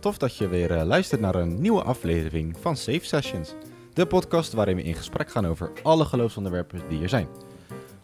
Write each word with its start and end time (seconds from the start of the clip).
tof 0.00 0.18
dat 0.18 0.36
je 0.36 0.48
weer 0.48 0.70
eh, 0.70 0.84
luistert 0.84 1.20
naar 1.20 1.34
een 1.34 1.60
nieuwe 1.60 1.82
aflevering 1.82 2.56
van 2.60 2.76
Safe 2.76 3.04
Sessions. 3.04 3.54
De 3.92 4.06
podcast 4.06 4.52
waarin 4.52 4.76
we 4.76 4.82
in 4.82 4.94
gesprek 4.94 5.30
gaan 5.30 5.46
over 5.46 5.70
alle 5.82 6.04
geloofsonderwerpen 6.04 6.80
die 6.88 7.02
er 7.02 7.08
zijn. 7.08 7.28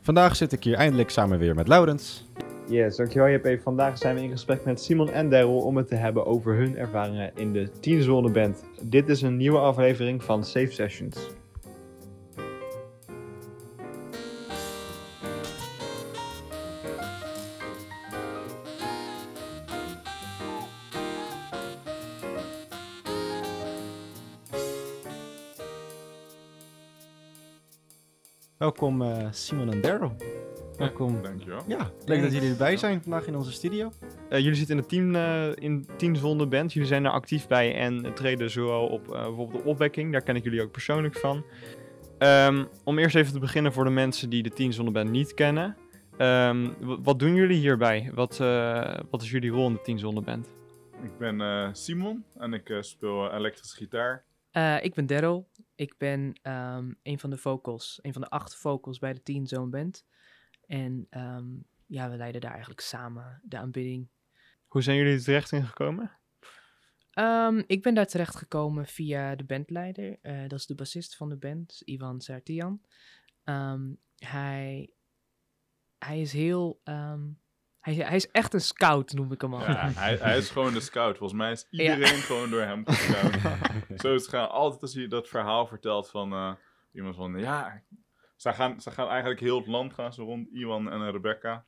Vandaag 0.00 0.36
zit 0.36 0.52
ik 0.52 0.64
hier 0.64 0.74
eindelijk 0.74 1.10
samen 1.10 1.38
weer 1.38 1.54
met 1.54 1.68
Laurens. 1.68 2.24
Yes, 2.68 2.96
dankjewel 2.96 3.28
JP. 3.28 3.60
Vandaag 3.62 3.98
zijn 3.98 4.14
we 4.14 4.22
in 4.22 4.30
gesprek 4.30 4.64
met 4.64 4.80
Simon 4.80 5.10
en 5.10 5.30
Daryl 5.30 5.58
om 5.58 5.76
het 5.76 5.88
te 5.88 5.94
hebben 5.94 6.26
over 6.26 6.54
hun 6.54 6.76
ervaringen 6.76 7.30
in 7.34 7.52
de 7.52 7.70
Teenzone 7.80 8.30
Band. 8.30 8.64
Dit 8.82 9.08
is 9.08 9.22
een 9.22 9.36
nieuwe 9.36 9.58
aflevering 9.58 10.24
van 10.24 10.44
Safe 10.44 10.72
Sessions. 10.72 11.16
Welkom 28.76 29.02
eh, 29.02 29.26
Simon 29.30 29.72
en 29.72 29.80
Daryl. 29.80 30.16
Welkom. 30.76 31.22
Dankjewel. 31.22 31.62
Ja, 31.66 31.90
leuk 32.04 32.22
dat 32.22 32.32
jullie 32.32 32.50
erbij 32.50 32.76
zijn 32.76 33.02
vandaag 33.02 33.26
in 33.26 33.36
onze 33.36 33.52
studio. 33.52 33.90
Eh, 34.28 34.38
jullie 34.38 34.54
zitten 34.54 34.76
in 34.76 34.80
het 34.80 34.90
team 34.90 35.14
eh, 35.14 35.64
in 35.64 35.86
Teenzone 35.96 36.46
Band. 36.46 36.72
Jullie 36.72 36.88
zijn 36.88 37.04
er 37.04 37.10
actief 37.10 37.46
bij 37.46 37.74
en 37.74 38.14
treden 38.14 38.50
zowel 38.50 38.86
op 38.86 39.12
eh, 39.12 39.22
bijvoorbeeld 39.22 39.62
de 39.62 39.68
opwekking. 39.68 40.12
Daar 40.12 40.22
ken 40.22 40.36
ik 40.36 40.44
jullie 40.44 40.62
ook 40.62 40.70
persoonlijk 40.70 41.16
van. 41.16 41.44
Ehm, 42.18 42.64
om 42.84 42.98
eerst 42.98 43.16
even 43.16 43.32
te 43.32 43.38
beginnen 43.38 43.72
voor 43.72 43.84
de 43.84 43.90
mensen 43.90 44.30
die 44.30 44.42
de 44.42 44.50
Teenzone 44.50 44.90
Band 44.90 45.10
niet 45.10 45.34
kennen. 45.34 45.76
Ehm, 46.16 46.68
wat 46.80 47.18
doen 47.18 47.34
jullie 47.34 47.58
hierbij? 47.58 48.10
Wat, 48.14 48.40
eh, 48.40 48.98
wat 49.10 49.22
is 49.22 49.30
jullie 49.30 49.50
rol 49.50 49.66
in 49.66 49.72
de 49.72 49.82
Teenzone 49.82 50.20
Band? 50.20 50.54
Ik 51.02 51.18
ben 51.18 51.40
eh, 51.40 51.68
Simon 51.72 52.24
en 52.38 52.52
ik 52.52 52.70
eh, 52.70 52.80
speel 52.80 53.32
elektrische 53.32 53.76
gitaar. 53.76 54.24
Eh, 54.56 54.76
ik 54.82 54.94
ben 54.94 55.06
Daryl. 55.06 55.50
Ik 55.74 55.94
ben 55.98 56.38
ehm, 56.42 56.92
een 57.02 57.18
van 57.18 57.30
de 57.30 57.36
vocals, 57.36 57.98
een 58.02 58.12
van 58.12 58.22
de 58.22 58.28
acht 58.28 58.56
vocals 58.56 58.98
bij 58.98 59.12
de 59.12 59.22
Teen 59.22 59.46
Zone 59.46 59.70
Band. 59.70 60.06
En 60.66 61.06
ehm, 61.10 61.46
ja, 61.86 62.10
we 62.10 62.16
leiden 62.16 62.40
daar 62.40 62.50
eigenlijk 62.50 62.80
samen 62.80 63.40
de 63.44 63.58
aanbidding. 63.58 64.08
Hoe 64.66 64.82
zijn 64.82 64.96
jullie 64.96 65.12
er 65.12 65.22
terecht 65.22 65.52
in 65.52 65.66
gekomen? 65.66 66.18
Ehm, 67.10 67.62
ik 67.66 67.82
ben 67.82 67.94
daar 67.94 68.06
terecht 68.06 68.36
gekomen 68.36 68.86
via 68.86 69.34
de 69.34 69.44
bandleider. 69.44 70.18
Eh, 70.22 70.48
dat 70.48 70.58
is 70.58 70.66
de 70.66 70.74
bassist 70.74 71.16
van 71.16 71.28
de 71.28 71.36
band, 71.36 71.82
Ivan 71.84 72.20
Sartian. 72.20 72.80
Ehm, 73.44 73.92
hij, 74.16 74.90
hij 75.98 76.20
is 76.20 76.32
heel... 76.32 76.80
hij, 77.94 77.94
hij 78.06 78.16
is 78.16 78.30
echt 78.30 78.54
een 78.54 78.60
scout, 78.60 79.12
noem 79.12 79.32
ik 79.32 79.40
hem 79.40 79.54
al. 79.54 79.60
Ja, 79.60 79.88
hij, 79.90 80.16
hij 80.16 80.36
is 80.36 80.50
gewoon 80.50 80.72
de 80.72 80.80
scout. 80.80 81.16
Volgens 81.18 81.38
mij 81.38 81.52
is 81.52 81.66
iedereen 81.70 82.06
gewoon 82.06 82.50
door 82.50 82.60
hem 82.60 82.82
gescout. 82.86 83.34
Zo 84.00 84.14
is 84.14 84.20
het 84.22 84.30
gaan. 84.30 84.50
Altijd 84.50 84.82
als 84.82 84.94
hij 84.94 85.08
dat 85.08 85.28
verhaal 85.28 85.66
vertelt 85.66 86.10
van 86.10 86.32
eh, 86.32 86.52
iemand 86.92 87.16
van... 87.16 87.38
Ja, 87.38 87.82
zij 88.36 88.54
gaan, 88.54 88.80
zij 88.80 88.92
gaan 88.92 89.08
eigenlijk 89.08 89.40
heel 89.40 89.58
het 89.58 89.66
land 89.66 89.92
gaan 89.94 90.12
ze 90.12 90.22
rond, 90.22 90.48
Iwan 90.52 90.90
en 90.90 91.10
Rebecca. 91.10 91.66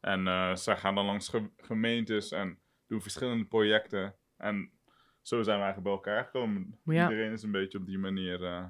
En 0.00 0.26
eh, 0.26 0.54
zij 0.54 0.76
gaan 0.76 0.94
dan 0.94 1.04
langs 1.06 1.28
ge- 1.28 1.50
gemeentes 1.56 2.30
en 2.30 2.58
doen 2.86 3.02
verschillende 3.02 3.44
projecten. 3.44 4.14
En 4.36 4.70
zo 5.22 5.42
zijn 5.42 5.58
we 5.58 5.64
eigenlijk 5.64 5.82
bij 5.82 5.92
elkaar 5.92 6.24
gekomen. 6.24 6.80
Ja. 6.84 7.02
Iedereen 7.10 7.32
is 7.32 7.42
een 7.42 7.50
beetje 7.52 7.78
op 7.78 7.86
die 7.86 7.98
manier 7.98 8.44
eh, 8.44 8.64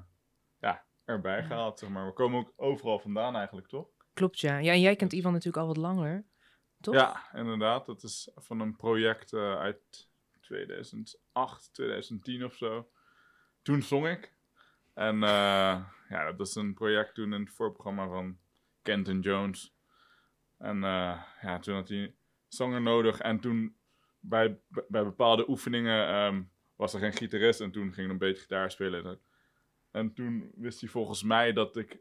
ja, 0.59 0.83
erbij 1.05 1.43
gehaald, 1.43 1.79
zeg 1.79 1.89
maar. 1.89 2.05
We 2.05 2.13
komen 2.13 2.39
ook 2.39 2.53
overal 2.55 2.99
vandaan 2.99 3.35
eigenlijk, 3.35 3.67
toch? 3.67 3.87
Klopt, 4.13 4.39
ja. 4.39 4.57
Ja, 4.57 4.71
en 4.71 4.79
jij 4.81 4.95
kent 4.95 5.13
Ivan 5.13 5.31
natuurlijk 5.31 5.57
al 5.63 5.67
wat 5.67 5.77
langer, 5.77 6.25
Ja, 6.91 7.29
inderdaad. 7.33 7.85
Dat 7.85 8.03
is 8.03 8.29
van 8.35 8.59
een 8.59 8.75
project 8.75 9.33
eh, 9.33 9.59
uit 9.59 10.09
2008, 10.41 11.73
2010 11.73 12.45
of 12.45 12.55
zo. 12.55 12.89
Toen 13.61 13.81
zong 13.81 14.07
ik. 14.07 14.33
En 14.93 15.23
eh, 15.23 15.85
ja, 16.09 16.31
dat 16.31 16.47
is 16.47 16.55
een 16.55 16.73
project 16.73 17.15
toen 17.15 17.33
in 17.33 17.41
het 17.41 17.53
voorprogramma 17.53 18.07
van 18.07 18.37
Kenton 18.81 19.19
Jones. 19.19 19.75
En 20.57 20.83
eh, 20.83 21.23
ja, 21.41 21.59
toen 21.59 21.75
had 21.75 21.89
hij 21.89 22.15
zanger 22.47 22.81
nodig. 22.81 23.19
En 23.19 23.39
toen 23.39 23.75
bij, 24.19 24.59
bij 24.87 25.03
bepaalde 25.03 25.49
oefeningen 25.49 26.07
ehm, 26.07 26.41
was 26.75 26.93
er 26.93 26.99
geen 26.99 27.13
gitarist. 27.13 27.61
En 27.61 27.71
toen 27.71 27.93
ging 27.93 28.05
ik 28.05 28.11
een 28.11 28.17
beetje 28.17 28.41
gitaar 28.41 28.71
spelen. 28.71 29.19
En 29.91 30.13
toen 30.13 30.51
wist 30.55 30.79
hij 30.79 30.89
volgens 30.89 31.23
mij 31.23 31.53
dat 31.53 31.77
ik 31.77 31.99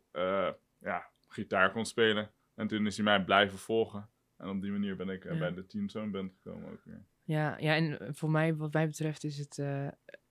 ja, 0.78 1.10
gitaar 1.28 1.72
kon 1.72 1.86
spelen. 1.86 2.30
En 2.54 2.66
toen 2.66 2.86
is 2.86 2.96
hij 2.96 3.04
mij 3.04 3.24
blijven 3.24 3.58
volgen. 3.58 4.10
En 4.42 4.48
op 4.48 4.62
die 4.62 4.70
manier 4.70 4.96
ben 4.96 5.08
ik 5.08 5.24
eh, 5.24 5.32
Ja. 5.32 5.38
bij 5.38 5.54
de 5.54 5.66
Team 5.66 5.88
Zone 5.88 6.10
Band 6.10 6.32
gekomen 6.32 6.70
ook 6.72 6.84
weer. 6.84 7.04
Ja, 7.22 7.58
ja, 7.58 7.74
en 7.74 8.14
voor 8.14 8.30
mij, 8.30 8.54
wat 8.56 8.72
mij 8.72 8.86
betreft, 8.86 9.24
is 9.24 9.38
het. 9.38 9.58
eh, 9.58 9.86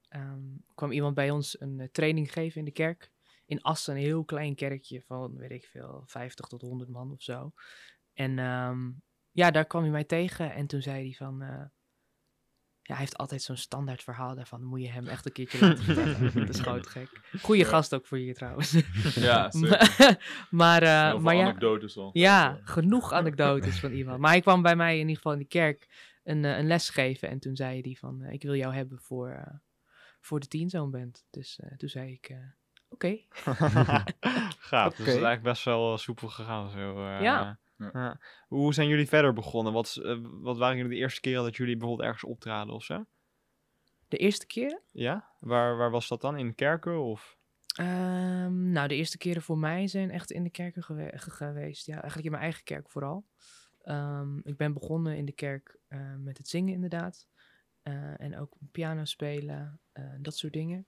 ehm, 0.09 0.41
kwam 0.75 0.91
iemand 0.91 1.15
bij 1.15 1.29
ons 1.29 1.59
een 1.61 1.79
eh, 1.79 1.87
training 1.91 2.33
geven 2.33 2.59
in 2.59 2.65
de 2.65 2.71
kerk. 2.71 3.11
In 3.45 3.61
Assen, 3.61 3.95
een 3.95 4.01
heel 4.01 4.25
klein 4.25 4.55
kerkje 4.55 5.01
van, 5.01 5.35
weet 5.37 5.51
ik 5.51 5.65
veel, 5.65 6.03
50 6.05 6.45
tot 6.47 6.61
100 6.61 6.89
man 6.89 7.11
of 7.11 7.21
zo. 7.21 7.53
En 8.13 8.39
ehm, 8.39 8.91
ja, 9.31 9.51
daar 9.51 9.65
kwam 9.65 9.81
hij 9.81 9.91
mij 9.91 10.03
tegen. 10.03 10.53
En 10.53 10.67
toen 10.67 10.81
zei 10.81 11.03
hij 11.03 11.13
van. 11.13 11.69
Ja, 12.91 12.97
hij 12.97 13.05
heeft 13.05 13.17
altijd 13.17 13.41
zo'n 13.41 13.57
standaard 13.57 14.03
verhaal 14.03 14.35
daarvan. 14.35 14.63
Moet 14.63 14.81
je 14.81 14.89
hem 14.89 15.07
echt 15.07 15.25
een 15.25 15.31
keertje 15.31 15.59
laten 15.59 15.83
vertellen. 15.83 16.33
Dat 16.33 16.49
is 16.55 16.59
gewoon 16.59 16.81
te 16.81 16.89
gek. 16.99 17.09
Goeie 17.41 17.61
Ja. 17.63 17.67
gast 17.69 17.93
ook 17.93 18.05
voor 18.05 18.19
je 18.19 18.33
trouwens. 18.33 18.71
Ja, 19.15 19.51
zeker. 19.51 19.69
maar 19.99 20.17
maar, 20.49 20.81
eh, 20.83 21.01
Heel 21.01 21.09
veel 21.11 21.19
maar 21.19 21.35
ja, 21.35 21.41
anekdotes 21.43 21.97
al. 21.97 22.09
ja, 22.13 22.59
genoeg 22.63 23.13
anekdotes 23.13 23.79
van 23.79 23.91
iemand. 23.91 24.19
Maar 24.19 24.31
hij 24.31 24.41
kwam 24.41 24.61
bij 24.61 24.75
mij 24.75 24.93
in 24.93 24.99
ieder 24.99 25.15
geval 25.15 25.33
in 25.33 25.39
de 25.39 25.45
kerk 25.45 25.87
een, 26.23 26.45
eh, 26.45 26.57
een 26.57 26.67
les 26.67 26.89
geven. 26.89 27.29
En 27.29 27.39
toen 27.39 27.55
zei 27.55 27.81
hij 27.81 27.95
van, 27.99 28.21
eh, 28.21 28.33
ik 28.33 28.41
wil 28.43 28.55
jou 28.55 28.73
hebben 28.73 28.99
voor, 28.99 29.29
eh, 29.29 29.53
voor 30.19 30.39
de 30.39 30.47
Teenzone 30.47 30.89
Band. 30.91 31.25
Dus 31.29 31.59
eh, 31.59 31.77
toen 31.77 31.89
zei 31.89 32.11
ik, 32.11 32.29
eh, 32.29 32.37
oké. 32.89 33.17
Gaaf. 34.59 34.89
Dus 34.89 34.97
het 34.97 35.07
is 35.07 35.13
eigenlijk 35.13 35.43
best 35.43 35.63
wel 35.63 35.97
soepel 35.97 36.27
gegaan. 36.27 36.69
Zo, 36.69 37.05
eh, 37.05 37.21
Ja. 37.21 37.59
Ja. 37.93 38.19
Hoe 38.47 38.73
zijn 38.73 38.87
jullie 38.87 39.07
verder 39.07 39.33
begonnen? 39.33 39.73
Wat, 39.73 39.85
is, 39.85 39.97
eh, 39.97 40.17
wat 40.21 40.57
waren 40.57 40.77
jullie 40.77 40.91
de 40.91 40.97
eerste 40.97 41.21
keren 41.21 41.43
dat 41.43 41.55
jullie 41.55 41.77
bijvoorbeeld 41.77 42.07
ergens 42.07 42.31
optraden 42.31 42.73
of 42.73 42.83
zo? 42.83 43.05
De 44.07 44.17
eerste 44.17 44.45
keer? 44.45 44.81
Ja? 44.91 45.29
Waar, 45.39 45.77
waar 45.77 45.91
was 45.91 46.07
dat 46.07 46.21
dan? 46.21 46.37
In 46.37 46.55
kerken 46.55 46.99
of? 47.01 47.37
Ehm, 47.75 48.71
nou, 48.71 48.87
de 48.87 48.95
eerste 48.95 49.17
keren 49.17 49.41
voor 49.41 49.57
mij 49.57 49.87
zijn 49.87 50.11
echt 50.11 50.31
in 50.31 50.43
de 50.43 50.49
kerken 50.49 50.83
gewe- 50.83 51.17
ge- 51.17 51.31
geweest. 51.31 51.85
Ja, 51.85 51.93
eigenlijk 51.93 52.25
in 52.25 52.31
mijn 52.31 52.43
eigen 52.43 52.63
kerk 52.63 52.89
vooral. 52.89 53.25
Ehm, 53.81 54.37
ik 54.37 54.57
ben 54.57 54.73
begonnen 54.73 55.17
in 55.17 55.25
de 55.25 55.31
kerk 55.31 55.79
eh, 55.87 56.15
met 56.15 56.37
het 56.37 56.47
zingen 56.47 56.73
inderdaad. 56.73 57.27
Eh, 57.81 58.19
en 58.21 58.37
ook 58.37 58.57
piano 58.71 59.05
spelen, 59.05 59.79
eh, 59.91 60.03
dat 60.19 60.35
soort 60.37 60.53
dingen. 60.53 60.87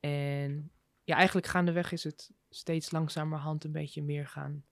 En 0.00 0.72
ja, 1.04 1.16
eigenlijk 1.16 1.46
gaandeweg 1.46 1.92
is 1.92 2.04
het 2.04 2.30
steeds 2.48 2.90
langzamerhand 2.90 3.64
een 3.64 3.72
beetje 3.72 4.02
meer 4.02 4.26
gaan... 4.26 4.64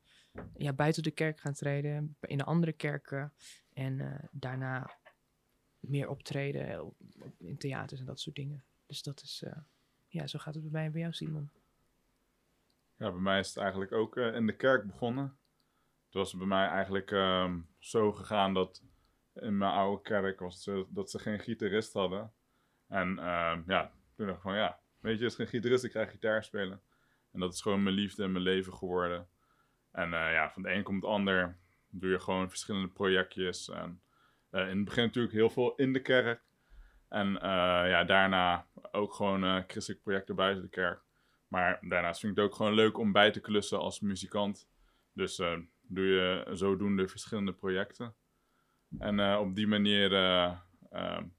Ja, 0.57 0.73
buiten 0.73 1.03
de 1.03 1.11
kerk 1.11 1.41
gaan 1.41 1.53
treden, 1.55 2.17
in 2.21 2.39
de 2.39 2.45
andere 2.45 2.73
kerken. 2.73 3.33
En 3.73 4.01
eh, 4.01 4.25
daarna 4.31 4.91
meer 5.81 6.09
optreden 6.09 6.85
op- 6.85 6.97
op- 7.21 7.41
in 7.41 7.57
theaters 7.59 8.01
en 8.01 8.07
dat 8.07 8.21
soort 8.21 8.37
dingen. 8.37 8.65
Dus 8.87 9.03
dat 9.03 9.23
is... 9.23 9.43
eh, 9.43 9.57
ja, 10.09 10.27
zo 10.27 10.39
gaat 10.39 10.55
het 10.55 10.63
bij 10.63 10.73
mij 10.73 10.85
en 10.85 10.93
bij 10.93 11.01
jou, 11.01 11.13
Simon. 11.13 11.51
Ja, 12.97 13.11
bij 13.11 13.21
mij 13.21 13.39
is 13.39 13.49
het 13.49 13.57
eigenlijk 13.57 13.93
ook 13.93 14.17
eh, 14.17 14.35
in 14.35 14.47
de 14.47 14.57
kerk 14.57 14.87
begonnen. 14.87 15.39
Het 16.05 16.15
was 16.15 16.35
bij 16.37 16.47
mij 16.47 16.67
eigenlijk 16.67 17.11
ehm, 17.11 17.61
zo 17.79 18.13
gegaan 18.13 18.55
dat 18.55 18.83
in 19.35 19.59
mijn 19.59 19.73
oude 19.73 20.03
kerk 20.03 20.41
was 20.41 20.71
dat 20.89 21.11
ze 21.11 21.19
geen 21.19 21.39
gitarist 21.41 21.93
hadden. 21.93 22.33
En 22.87 23.19
ehm, 23.19 23.63
ja, 23.67 23.93
toen 24.15 24.27
dacht 24.27 24.37
ik 24.39 24.43
van 24.43 24.55
ja, 24.57 24.81
weet 25.01 25.19
je, 25.19 25.25
is 25.25 25.35
geen 25.35 25.47
gitarist, 25.47 25.85
ik 25.85 25.91
krijg 25.91 26.11
gitaar 26.11 26.45
spelen. 26.45 26.81
En 27.31 27.41
dat 27.41 27.53
is 27.53 27.61
gewoon 27.61 27.83
mijn 27.83 27.95
liefde 27.95 28.23
en 28.23 28.33
mijn 28.33 28.45
leven 28.45 28.75
geworden. 28.75 29.29
En 29.93 30.15
eh, 30.15 30.33
ja, 30.33 30.51
van 30.51 30.63
de 30.63 30.73
een 30.73 30.83
komt 30.83 31.03
het 31.03 31.11
ander. 31.11 31.59
Doe 31.89 32.11
je 32.11 32.19
gewoon 32.19 32.49
verschillende 32.49 32.89
projectjes. 32.89 33.69
En 33.69 34.03
eh, 34.51 34.69
in 34.69 34.77
het 34.77 34.85
begin 34.85 35.05
natuurlijk 35.05 35.35
heel 35.35 35.51
veel 35.51 35.75
in 35.75 35.93
de 35.93 36.03
kerk. 36.03 36.43
En 37.09 37.41
eh, 37.41 37.89
ja, 37.91 38.05
daarna 38.05 38.67
ook 38.91 39.15
gewoon 39.15 39.65
christelijke 39.67 40.03
projecten 40.03 40.35
buiten 40.35 40.63
de 40.63 40.69
kerk. 40.69 41.03
Maar 41.49 41.79
daarnaast 41.81 42.21
vind 42.21 42.33
ik 42.33 42.39
het 42.39 42.47
ook 42.47 42.57
gewoon 42.57 42.75
leuk 42.75 42.99
om 42.99 43.13
bij 43.13 43.31
te 43.31 43.41
klussen 43.41 43.79
als 43.79 44.01
muzikant. 44.01 44.69
Dus 45.13 45.37
doe 45.83 46.07
je 46.07 46.47
zodoende 46.53 47.09
verschillende 47.09 47.53
projecten. 47.53 48.15
En 48.99 49.37
op 49.39 49.55
die 49.55 49.67
manier 49.67 50.11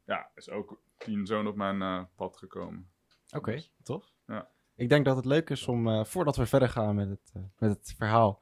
ja, 0.06 0.32
is 0.36 0.50
ook 0.50 0.82
Teen 0.98 1.26
Zone 1.26 1.50
op 1.50 1.56
mijn 1.56 2.10
pad 2.16 2.38
gekomen. 2.38 2.92
Oké, 3.30 3.62
tof. 3.84 4.14
Ja. 4.26 4.52
Ik 4.82 4.90
denk 4.90 5.06
dat 5.06 5.16
het 5.16 5.26
leuk 5.26 5.50
is 5.50 5.68
om, 5.68 5.88
eh, 5.88 6.04
voordat 6.04 6.36
we 6.36 6.46
verder 6.46 6.70
gaan 6.70 6.96
met 6.96 7.10
het, 7.10 7.32
eh, 7.34 7.42
met 7.58 7.70
het 7.70 7.94
verhaal, 7.98 8.42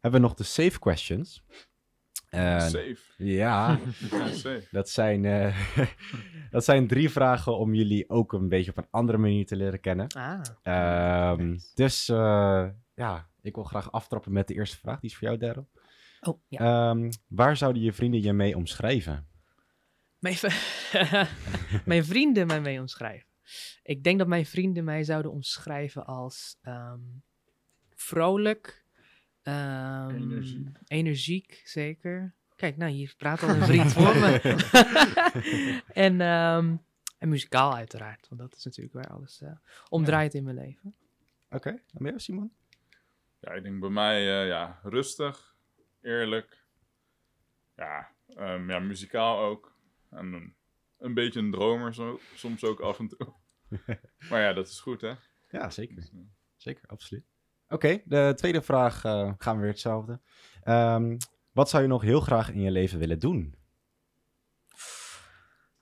hebben 0.00 0.20
we 0.20 0.26
nog 0.26 0.36
de 0.36 0.44
safe 0.44 0.78
questions. 0.78 1.44
En- 2.28 2.60
Safe. 2.60 2.96
Ja, 3.16 3.78
Ja, 4.10 4.26
safe. 4.28 4.68
dat 4.70 4.88
zijn, 4.90 5.24
eh, 5.24 5.56
dat 6.50 6.64
zijn 6.64 6.86
drie 6.86 7.10
vragen 7.10 7.58
om 7.58 7.74
jullie 7.74 8.08
ook 8.10 8.32
een 8.32 8.48
beetje 8.48 8.70
op 8.70 8.76
een 8.76 8.86
andere 8.90 9.18
manier 9.18 9.46
te 9.46 9.56
leren 9.56 9.80
kennen. 9.80 10.06
Ah, 10.08 10.40
Ehm, 10.62 11.46
nice. 11.48 11.70
dus 11.74 12.08
eh, 12.08 12.68
ja, 12.94 13.28
ik 13.42 13.54
wil 13.54 13.64
graag 13.64 13.92
aftrappen 13.92 14.32
met 14.32 14.48
de 14.48 14.54
eerste 14.54 14.76
vraag. 14.78 15.00
Die 15.00 15.10
is 15.10 15.16
voor 15.16 15.26
jou, 15.28 15.38
Daryl. 15.40 15.68
oh, 16.20 16.40
ja. 16.48 16.90
Ehm, 16.90 17.10
waar 17.28 17.56
zouden 17.56 17.82
je 17.82 17.92
vrienden 17.92 18.22
je 18.22 18.32
mee 18.32 18.56
omschrijven? 18.56 19.26
Mijn, 20.18 20.36
mijn 21.84 22.04
vrienden 22.04 22.46
mij 22.46 22.60
mee 22.60 22.80
omschrijven. 22.80 23.27
Ik 23.82 24.04
denk 24.04 24.18
dat 24.18 24.28
mijn 24.28 24.46
vrienden 24.46 24.84
mij 24.84 25.04
zouden 25.04 25.30
omschrijven 25.32 26.06
als 26.06 26.58
ehm, 26.62 27.00
vrolijk, 27.94 28.84
ehm, 29.42 30.14
Energiek. 30.14 30.76
energiek, 30.86 31.62
zeker. 31.64 32.34
Kijk, 32.56 32.76
nou, 32.76 32.90
hier 32.90 33.14
praat 33.16 33.42
al 33.42 33.48
een 33.48 33.62
vriend 33.72 33.92
voor 33.92 34.16
me. 34.16 34.40
en, 36.06 36.20
ehm, 36.20 36.76
en 37.18 37.28
muzikaal 37.28 37.74
uiteraard, 37.74 38.28
want 38.28 38.40
dat 38.40 38.56
is 38.56 38.64
natuurlijk 38.64 38.94
waar 38.94 39.08
alles 39.16 39.40
eh, 39.40 39.52
om 39.88 40.04
draait 40.04 40.34
in 40.34 40.44
mijn 40.44 40.56
leven. 40.56 40.94
Oké, 41.50 41.68
en 41.68 41.82
bij 41.92 42.08
jou, 42.08 42.20
Simon? 42.20 42.52
Ja, 43.40 43.52
ik 43.52 43.62
denk 43.62 43.80
bij 43.80 43.90
mij, 43.90 44.40
eh, 44.40 44.48
ja, 44.48 44.80
rustig, 44.82 45.54
eerlijk. 46.00 46.64
Ja, 47.76 48.08
ehm, 48.36 48.70
ja, 48.70 48.78
muzikaal 48.78 49.38
ook. 49.38 49.76
En 50.10 50.54
een, 50.98 51.14
beetje 51.14 51.40
een 51.40 51.50
dromer 51.50 51.94
zo, 51.94 52.20
soms 52.34 52.64
ook 52.64 52.80
af 52.80 52.98
en 52.98 53.08
toe. 53.08 53.34
maar 54.30 54.40
ja, 54.40 54.52
dat 54.52 54.68
is 54.68 54.80
goed, 54.80 55.00
hè? 55.00 55.12
Ja, 55.48 55.70
zeker. 55.70 55.94
Dus, 55.94 56.10
eh, 56.10 56.18
Zeker, 56.58 56.88
absoluut. 56.88 57.24
Oké, 57.68 58.02
de 58.04 58.32
tweede 58.36 58.62
vraag 58.62 59.04
eh, 59.04 59.32
gaan 59.38 59.54
we 59.54 59.60
weer 59.60 59.70
hetzelfde. 59.70 60.20
Ehm, 60.62 61.16
wat 61.52 61.68
zou 61.68 61.82
je 61.82 61.88
nog 61.88 62.02
heel 62.02 62.20
graag 62.20 62.50
in 62.50 62.60
je 62.60 62.70
leven 62.70 62.98
willen 62.98 63.18
doen? 63.18 63.54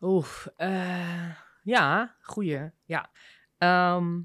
Oeh, 0.00 0.46
eh, 0.56 1.36
ja, 1.62 2.16
goeie. 2.20 2.70
Ja. 2.84 3.10
Ehm, 3.58 4.20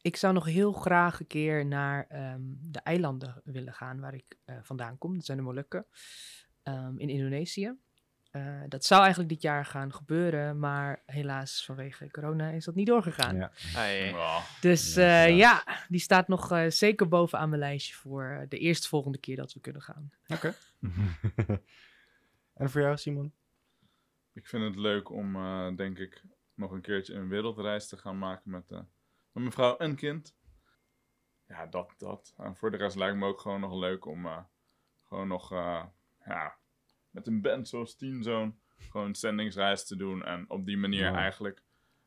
ik 0.00 0.16
zou 0.16 0.34
nog 0.34 0.44
heel 0.44 0.72
graag 0.72 1.20
een 1.20 1.26
keer 1.26 1.66
naar 1.66 2.06
ehm, 2.06 2.42
de 2.60 2.80
eilanden 2.80 3.40
willen 3.44 3.72
gaan 3.72 4.00
waar 4.00 4.14
ik 4.14 4.38
eh, 4.44 4.56
vandaan 4.62 4.98
kom. 4.98 5.14
Dat 5.14 5.24
zijn 5.24 5.38
de 5.38 5.44
Molukken 5.44 5.86
ehm, 6.62 6.98
in 6.98 7.08
Indonesië. 7.08 7.76
Eh, 8.30 8.62
dat 8.68 8.84
zou 8.84 9.00
eigenlijk 9.00 9.30
dit 9.30 9.42
jaar 9.42 9.64
gaan 9.64 9.92
gebeuren, 9.92 10.58
maar 10.58 11.02
helaas 11.06 11.64
vanwege 11.64 12.10
corona 12.10 12.48
is 12.48 12.64
dat 12.64 12.74
niet 12.74 12.86
doorgegaan. 12.86 13.36
Ja. 13.36 13.50
ja. 13.86 14.42
Dus 14.60 14.94
Ja, 14.94 15.24
eh, 15.24 15.36
ja, 15.36 15.64
die 15.88 16.00
staat 16.00 16.28
nog 16.28 16.52
eh, 16.52 16.70
zeker 16.70 17.08
bovenaan 17.08 17.48
mijn 17.48 17.60
lijstje 17.60 17.94
voor 17.94 18.46
de 18.48 18.58
eerstvolgende 18.58 19.18
keer 19.18 19.36
dat 19.36 19.52
we 19.52 19.60
kunnen 19.60 19.82
gaan. 19.82 20.10
Oké. 20.26 20.54
en 22.60 22.70
voor 22.70 22.80
jou, 22.80 22.96
Simon? 22.96 23.32
Ik 24.32 24.46
vind 24.46 24.64
het 24.64 24.76
leuk 24.76 25.10
om, 25.10 25.36
eh, 25.36 25.76
denk 25.76 25.98
ik, 25.98 26.22
nog 26.54 26.70
een 26.70 26.80
keertje 26.80 27.14
een 27.14 27.28
wereldreis 27.28 27.88
te 27.88 27.96
gaan 27.96 28.18
maken 28.18 28.50
met, 28.50 28.70
eh, 28.70 28.78
met 28.78 28.88
mijn 29.32 29.52
vrouw 29.52 29.76
en 29.76 29.96
kind. 29.96 30.36
Ja, 31.46 31.66
dat, 31.66 31.94
dat. 31.98 32.34
En 32.36 32.56
voor 32.56 32.70
de 32.70 32.76
rest 32.76 32.96
lijkt 32.96 33.16
me 33.16 33.26
ook 33.26 33.40
gewoon 33.40 33.60
nog 33.60 33.74
leuk 33.74 34.04
om 34.04 34.26
eh, 34.26 34.42
gewoon 35.02 35.28
nog, 35.28 35.52
eh, 35.52 35.84
ja, 36.24 36.56
met 37.10 37.26
een 37.26 37.40
band 37.40 37.68
zoals 37.68 37.96
Teen 37.96 38.22
Zone, 38.22 38.52
gewoon 38.90 39.06
een 39.06 39.14
zendingsreis 39.14 39.86
te 39.86 39.96
doen. 39.96 40.24
En 40.24 40.44
op 40.50 40.66
die 40.66 40.76
manier 40.76 41.08
Wow. 41.08 41.16
eigenlijk 41.16 41.62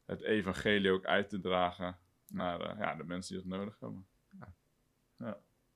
het 0.06 0.22
evangelie 0.22 0.92
ook 0.92 1.06
uit 1.06 1.30
te 1.30 1.40
dragen 1.40 1.98
naar 2.28 2.62
eh, 2.62 2.80
ja, 2.80 2.96
de 2.96 3.04
mensen 3.04 3.34
die 3.34 3.44
het 3.44 3.60
nodig 3.60 3.78
hebben. 3.80 4.06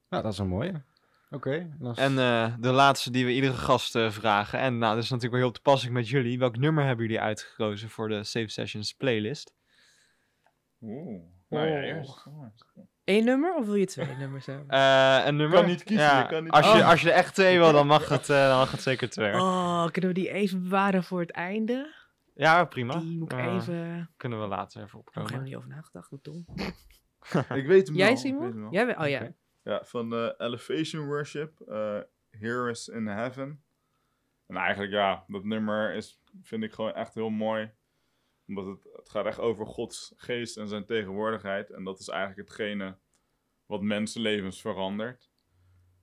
Nou, 0.10 0.24
dat 0.24 0.34
is 0.34 0.38
een 0.40 0.48
mooie. 0.48 0.84
Oké. 1.30 1.78
en 1.96 2.18
eh, 2.20 2.56
de 2.60 2.72
laatste 2.72 3.12
die 3.12 3.26
we 3.26 3.34
iedere 3.34 3.54
gast 3.54 3.96
eh, 3.96 4.12
vragen. 4.12 4.60
En 4.60 4.78
nou, 4.78 4.96
dat 4.96 5.04
is 5.04 5.10
natuurlijk 5.10 5.36
wel 5.36 5.44
heel 5.44 5.52
toepasselijk 5.62 5.96
met 5.98 6.10
jullie. 6.10 6.40
Welk 6.40 6.58
nummer 6.58 6.84
hebben 6.86 7.06
jullie 7.06 7.22
uitgekozen 7.22 7.90
voor 7.90 8.08
de 8.10 8.24
Save 8.24 8.48
Sessions 8.48 8.94
playlist? 8.94 9.54
Oeh. 10.82 11.24
Nou 11.50 11.68
ja, 11.68 12.00
Oh. 12.00 12.46
Eén 13.06 13.26
nummer 13.26 13.56
of 13.56 13.66
wil 13.66 13.76
je 13.76 13.86
twee 13.86 14.16
nummers 14.16 14.46
hebben? 14.46 14.68
Eh, 14.70 15.22
een 15.26 15.36
nummer? 15.36 15.58
Kan 15.60 15.68
niet 15.68 15.84
kiezen, 15.84 16.06
Ja, 16.06 16.24
kan 16.24 16.44
niet 16.44 16.52
als, 16.52 16.66
je, 16.66 16.72
kiezen. 16.72 16.90
als 16.90 17.02
je 17.02 17.10
er 17.12 17.16
echt 17.16 17.34
twee 17.36 17.58
wil, 17.58 17.72
dan 17.72 17.88
mag 17.88 18.10
het, 18.10 18.30
eh, 18.30 18.48
dan 18.48 18.58
mag 18.58 18.72
het 18.72 18.82
zeker 18.82 19.10
twee. 19.10 19.34
Oh, 19.34 19.86
kunnen 19.92 20.14
we 20.14 20.20
die 20.20 20.30
even 20.32 20.64
bewaren 20.64 21.04
voor 21.04 21.20
het 21.20 21.32
einde? 21.32 21.94
Ja, 22.36 22.66
prima. 22.66 22.98
Die 23.00 23.18
moet 23.18 23.32
ik 23.32 23.38
Eh, 23.40 23.56
even... 23.56 24.10
Kunnen 24.18 24.42
we 24.42 24.48
later 24.48 24.84
even 24.84 25.00
Oh, 25.00 25.06
ik 25.08 25.14
heb 25.14 25.16
er 25.16 25.22
opkomen. 25.24 25.44
niet 25.44 25.56
over 25.56 25.70
nagedacht, 25.70 26.10
hoe 26.10 26.20
dom. 26.22 26.46
Ik 27.54 27.66
weet 27.68 27.88
hem 27.88 27.96
Jij, 27.96 28.08
wel, 28.14 28.16
ik 28.16 28.22
weet 28.24 28.32
hem 28.34 28.42
Simon? 28.42 28.62
wel. 28.62 28.72
Jij, 28.72 28.86
weet- 28.86 28.98
oh 28.98 29.08
ja. 29.08 29.32
Ja, 29.64 29.82
van 29.84 30.10
de 30.10 30.36
Elevation 30.38 31.06
Worship, 31.06 31.60
eh 31.62 31.98
Heroes 32.32 32.88
in 32.88 33.08
Heaven. 33.08 33.64
En 34.48 34.56
eigenlijk, 34.56 34.92
ja, 34.94 35.24
dat 35.28 35.44
nummer 35.44 35.94
is, 35.94 36.20
vind 36.44 36.64
ik 36.64 36.74
gewoon 36.74 36.94
echt 36.94 37.14
heel 37.14 37.30
mooi. 37.30 37.72
Omdat 38.48 38.66
het, 38.66 38.88
het 38.96 39.10
gaat 39.10 39.26
echt 39.26 39.40
over 39.40 39.66
Gods 39.66 40.14
geest 40.16 40.58
en 40.58 40.68
zijn 40.68 40.86
tegenwoordigheid. 40.86 41.70
En 41.70 41.84
dat 41.84 42.00
is 42.00 42.08
eigenlijk 42.08 42.50
hetgene 42.50 42.98
wat 43.66 43.82
mensenlevens 43.82 44.62
verandert. 44.62 45.30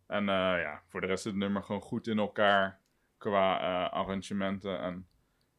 En 0.06 0.28
eh, 0.28 0.34
ja, 0.60 0.82
voor 0.88 1.00
de 1.00 1.06
rest 1.06 1.22
zit 1.22 1.32
het 1.32 1.40
nummer 1.40 1.62
gewoon 1.62 1.80
goed 1.80 2.06
in 2.06 2.18
elkaar 2.18 2.80
qua 3.18 3.60
eh, 3.60 3.92
arrangementen. 3.92 4.80
En 4.80 5.06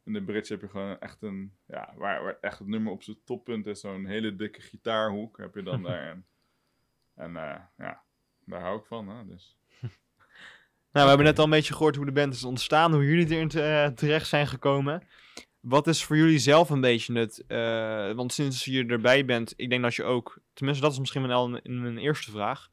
in 0.03 0.13
de 0.13 0.23
bridge 0.23 0.53
heb 0.53 0.61
je 0.61 0.69
gewoon 0.69 0.99
echt 0.99 1.21
een, 1.21 1.53
ja, 1.65 1.93
waar, 1.95 2.23
waar 2.23 2.37
echt 2.41 2.59
het 2.59 2.67
nummer 2.67 2.91
op 2.91 3.03
zijn 3.03 3.17
toppunt 3.25 3.65
is, 3.65 3.79
zo'n 3.79 4.05
hele 4.05 4.35
dikke 4.35 4.61
gitaarhoek 4.61 5.37
heb 5.37 5.55
je 5.55 5.63
dan 5.63 5.83
daarin. 5.91 6.25
En 7.15 7.35
eh, 7.35 7.59
ja, 7.77 8.03
daar 8.45 8.61
hou 8.61 8.79
ik 8.79 8.85
van, 8.85 9.07
hè, 9.07 9.25
dus. 9.25 9.57
Nou, 10.91 11.05
we 11.05 11.11
hebben 11.11 11.25
net 11.25 11.37
al 11.39 11.43
een 11.45 11.49
beetje 11.49 11.73
gehoord 11.73 11.95
hoe 11.95 12.05
de 12.05 12.11
band 12.11 12.33
is 12.33 12.43
ontstaan, 12.43 12.93
hoe 12.93 13.05
jullie 13.05 13.29
erin 13.29 13.47
te- 13.47 13.91
terecht 13.95 14.27
zijn 14.27 14.47
gekomen. 14.47 15.03
Wat 15.63 15.87
is 15.87 16.03
voor 16.03 16.17
jullie 16.17 16.39
zelf 16.39 16.69
een 16.69 16.81
beetje 16.81 17.19
het... 17.19 17.43
eh, 17.47 18.11
want 18.11 18.33
sinds 18.33 18.65
je 18.65 18.85
erbij 18.85 19.25
bent, 19.25 19.53
ik 19.55 19.69
denk 19.69 19.81
dat 19.81 19.95
je 19.95 20.03
ook... 20.03 20.39
Tenminste, 20.53 20.83
dat 20.83 20.91
is 20.93 20.99
misschien 20.99 21.27
wel 21.27 21.45
een, 21.45 21.85
een 21.85 21.97
eerste 21.97 22.31
vraag. 22.31 22.69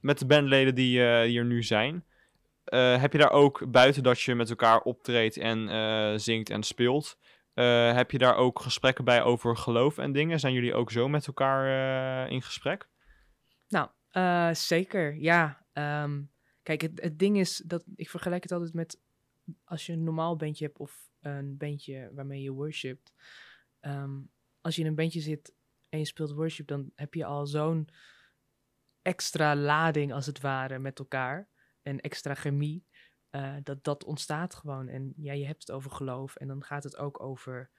Met 0.00 0.18
de 0.18 0.26
bandleden 0.26 0.74
die, 0.74 1.04
eh, 1.06 1.22
die 1.22 1.38
er 1.38 1.44
nu 1.44 1.62
zijn. 1.62 2.04
eh, 2.64 3.00
heb 3.00 3.12
je 3.12 3.18
daar 3.18 3.30
ook, 3.30 3.70
buiten 3.70 4.02
dat 4.02 4.20
je 4.20 4.34
met 4.34 4.50
elkaar 4.50 4.80
optreedt 4.80 5.36
en 5.36 5.68
eh, 5.68 6.12
zingt 6.18 6.50
en 6.50 6.62
speelt... 6.62 7.18
eh, 7.54 7.92
heb 7.94 8.10
je 8.10 8.18
daar 8.18 8.36
ook 8.36 8.60
gesprekken 8.60 9.04
bij 9.04 9.22
over 9.22 9.56
geloof 9.56 9.98
en 9.98 10.12
dingen? 10.12 10.40
Zijn 10.40 10.52
jullie 10.52 10.74
ook 10.74 10.90
zo 10.90 11.08
met 11.08 11.26
elkaar 11.26 11.66
eh, 12.26 12.32
in 12.32 12.42
gesprek? 12.42 12.88
Nou, 13.68 13.88
eh, 14.10 14.54
zeker, 14.54 15.14
ja. 15.16 15.66
Ehm, 15.72 16.22
kijk, 16.62 16.80
het, 16.80 17.00
het 17.02 17.18
ding 17.18 17.38
is 17.38 17.62
dat 17.66 17.84
ik 17.96 18.10
vergelijk 18.10 18.42
het 18.42 18.52
altijd 18.52 18.74
met 18.74 19.00
als 19.64 19.86
je 19.86 19.92
een 19.92 20.04
normaal 20.04 20.36
bandje 20.36 20.64
hebt 20.64 20.78
of 20.78 21.08
een 21.20 21.56
bandje 21.56 22.10
waarmee 22.14 22.42
je 22.42 22.50
worshipt. 22.50 23.12
Ehm, 23.80 24.20
als 24.60 24.74
je 24.74 24.80
in 24.80 24.86
een 24.86 24.94
bandje 24.94 25.20
zit 25.20 25.54
en 25.88 25.98
je 25.98 26.04
speelt 26.04 26.32
worship, 26.32 26.66
dan 26.66 26.90
heb 26.94 27.14
je 27.14 27.24
al 27.24 27.46
zo'n 27.46 27.88
extra 29.02 29.56
lading 29.56 30.12
als 30.12 30.26
het 30.26 30.40
ware 30.40 30.78
met 30.78 30.98
elkaar. 30.98 31.48
En 31.82 32.00
extra 32.00 32.34
chemie. 32.34 32.84
eh, 33.30 33.56
dat 33.62 33.84
dat 33.84 34.04
ontstaat 34.04 34.54
gewoon. 34.54 34.88
En 34.88 35.12
ja, 35.16 35.32
je 35.32 35.46
hebt 35.46 35.60
het 35.60 35.70
over 35.70 35.90
geloof. 35.90 36.36
En 36.36 36.48
dan 36.48 36.64
gaat 36.64 36.84
het 36.84 36.96
ook 36.96 37.20
over, 37.20 37.70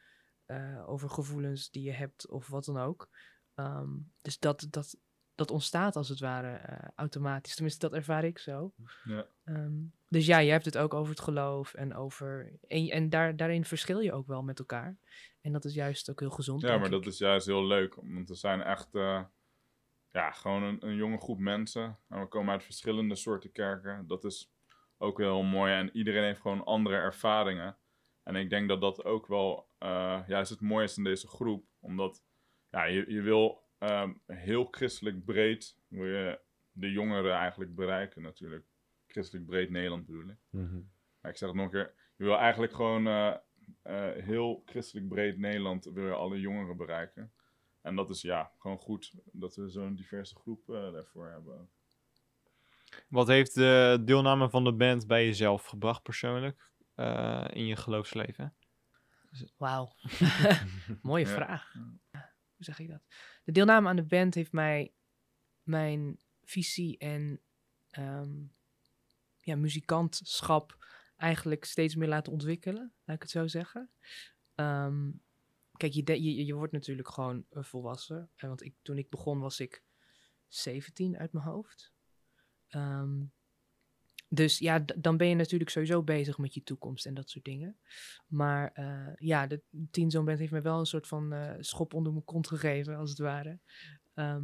eh, 0.45 0.89
over 0.89 1.09
gevoelens 1.09 1.69
die 1.69 1.83
je 1.83 1.91
hebt 1.91 2.27
of 2.29 2.47
wat 2.47 2.65
dan 2.65 2.77
ook. 2.77 3.09
Ehm, 3.53 3.89
dus 4.21 4.39
dat, 4.39 4.67
dat, 4.69 4.97
dat 5.35 5.51
ontstaat 5.51 5.95
als 5.95 6.09
het 6.09 6.19
ware 6.19 6.55
eh, 6.55 6.89
automatisch. 6.95 7.55
Tenminste, 7.55 7.89
dat 7.89 7.97
ervaar 7.97 8.23
ik 8.23 8.37
zo. 8.37 8.73
Ja. 9.03 9.27
Ehm, 9.43 9.73
dus 10.07 10.25
ja, 10.25 10.37
je 10.37 10.51
hebt 10.51 10.65
het 10.65 10.77
ook 10.77 10.93
over 10.93 11.09
het 11.09 11.21
geloof 11.21 11.73
en 11.73 11.95
over. 11.95 12.51
En, 12.67 12.89
en 12.89 13.09
daar, 13.09 13.35
daarin 13.35 13.65
verschil 13.65 13.99
je 13.99 14.13
ook 14.13 14.27
wel 14.27 14.43
met 14.43 14.59
elkaar. 14.59 14.97
En 15.41 15.51
dat 15.51 15.65
is 15.65 15.73
juist 15.73 16.09
ook 16.09 16.19
heel 16.19 16.29
gezond. 16.29 16.61
Ja, 16.61 16.77
maar 16.77 16.89
dat 16.89 17.05
is 17.05 17.17
juist 17.17 17.45
heel 17.45 17.65
leuk. 17.65 17.95
Want 17.95 18.29
we 18.29 18.35
zijn 18.35 18.61
echt, 18.61 18.95
eh, 18.95 19.23
ja, 20.11 20.31
gewoon 20.31 20.63
een, 20.63 20.85
een 20.87 20.95
jonge 20.95 21.17
groep 21.17 21.39
mensen. 21.39 21.97
En 22.09 22.19
we 22.19 22.27
komen 22.27 22.51
uit 22.53 22.63
verschillende 22.63 23.15
soorten 23.15 23.51
kerken. 23.51 24.07
Dat 24.07 24.23
is 24.23 24.51
ook 24.97 25.17
heel 25.17 25.43
mooi. 25.43 25.73
En 25.73 25.97
iedereen 25.97 26.23
heeft 26.23 26.41
gewoon 26.41 26.65
andere 26.65 26.95
ervaringen. 26.95 27.77
En 28.23 28.35
ik 28.35 28.49
denk 28.49 28.67
dat 28.67 28.81
dat 28.81 29.03
ook 29.03 29.27
wel 29.27 29.67
eh, 29.77 30.21
juist 30.27 30.49
het 30.49 30.61
mooie 30.61 30.83
is 30.83 30.97
in 30.97 31.03
deze 31.03 31.27
groep. 31.27 31.65
Omdat, 31.79 32.23
ja, 32.69 32.83
je, 32.83 33.11
je 33.11 33.21
wil 33.21 33.60
ehm, 33.81 34.11
heel 34.25 34.67
christelijk 34.71 35.25
breed, 35.25 35.77
wil 35.87 36.05
je 36.05 36.39
de 36.71 36.91
jongeren 36.91 37.33
eigenlijk 37.33 37.75
bereiken 37.75 38.21
natuurlijk. 38.21 38.65
Christelijk 39.07 39.45
breed 39.45 39.69
Nederland 39.69 40.05
bedoel 40.05 40.29
ik. 40.29 40.37
Mhm. 40.49 40.79
Maar 41.21 41.31
ik 41.31 41.37
zeg 41.37 41.49
het 41.49 41.57
nog 41.57 41.65
een 41.65 41.71
keer. 41.71 41.93
Je 42.15 42.23
wil 42.23 42.37
eigenlijk 42.37 42.73
gewoon 42.73 43.07
eh, 43.07 43.35
eh, 43.81 44.23
heel 44.23 44.61
christelijk 44.65 45.07
breed 45.07 45.37
Nederland 45.37 45.85
wil 45.85 46.05
je 46.05 46.13
alle 46.13 46.39
jongeren 46.39 46.77
bereiken. 46.77 47.31
En 47.81 47.95
dat 47.95 48.09
is 48.09 48.21
ja, 48.21 48.51
gewoon 48.59 48.77
goed 48.77 49.13
dat 49.31 49.55
we 49.55 49.69
zo'n 49.69 49.95
diverse 49.95 50.35
groep 50.35 50.69
eh, 50.69 50.91
daarvoor 50.91 51.27
hebben. 51.27 51.69
Wat 53.07 53.27
heeft 53.27 53.55
de 53.55 54.01
deelname 54.05 54.49
van 54.49 54.63
de 54.63 54.73
band 54.73 55.07
bij 55.07 55.25
jezelf 55.25 55.65
gebracht 55.65 56.03
persoonlijk 56.03 56.69
eh, 56.95 57.45
in 57.49 57.65
je 57.65 57.75
geloofsleven? 57.75 58.53
Wauw. 59.57 59.93
Mooie 61.01 61.25
Ja. 61.25 61.31
vraag. 61.33 61.75
Hoe 62.61 62.73
zeg 62.75 62.79
ik 62.79 62.91
dat? 62.91 63.01
De 63.43 63.51
deelname 63.51 63.89
aan 63.89 63.95
de 63.95 64.03
band 64.03 64.33
heeft 64.33 64.51
mij 64.51 64.93
mijn 65.63 66.19
visie 66.43 66.97
en 66.97 67.41
ehm, 67.89 68.43
ja, 69.37 69.55
muzikantschap 69.55 70.85
eigenlijk 71.15 71.65
steeds 71.65 71.95
meer 71.95 72.07
laten 72.07 72.31
ontwikkelen, 72.31 72.93
laat 73.03 73.15
ik 73.15 73.21
het 73.21 73.31
zo 73.31 73.47
zeggen. 73.47 73.89
Ehm, 74.55 75.11
kijk, 75.77 75.93
je, 75.93 76.23
je, 76.23 76.45
je 76.45 76.53
wordt 76.53 76.73
natuurlijk 76.73 77.09
gewoon 77.09 77.45
volwassen. 77.49 78.29
Eh, 78.35 78.47
want 78.47 78.63
ik, 78.63 78.75
toen 78.81 78.97
ik 78.97 79.09
begon 79.09 79.39
was 79.39 79.59
ik 79.59 79.83
17 80.47 81.17
uit 81.17 81.33
mijn 81.33 81.45
hoofd. 81.45 81.91
Ehm, 82.67 83.23
dus 84.33 84.57
ja, 84.59 84.79
dan 84.95 85.17
ben 85.17 85.27
je 85.27 85.35
natuurlijk 85.35 85.69
sowieso 85.69 86.03
bezig 86.03 86.37
met 86.37 86.53
je 86.53 86.63
toekomst 86.63 87.05
en 87.05 87.13
dat 87.13 87.29
soort 87.29 87.45
dingen. 87.45 87.77
Maar 88.27 88.71
eh, 88.73 89.13
ja, 89.15 89.47
de 89.47 89.61
Teen 89.91 90.11
Zone 90.11 90.25
Band 90.25 90.39
heeft 90.39 90.51
me 90.51 90.61
wel 90.61 90.79
een 90.79 90.85
soort 90.85 91.07
van 91.07 91.33
eh, 91.33 91.53
schop 91.59 91.93
onder 91.93 92.11
mijn 92.11 92.25
kont 92.25 92.47
gegeven, 92.47 92.95
als 92.97 93.09
het 93.09 93.19
ware. 93.19 93.59
Ehm, 94.13 94.43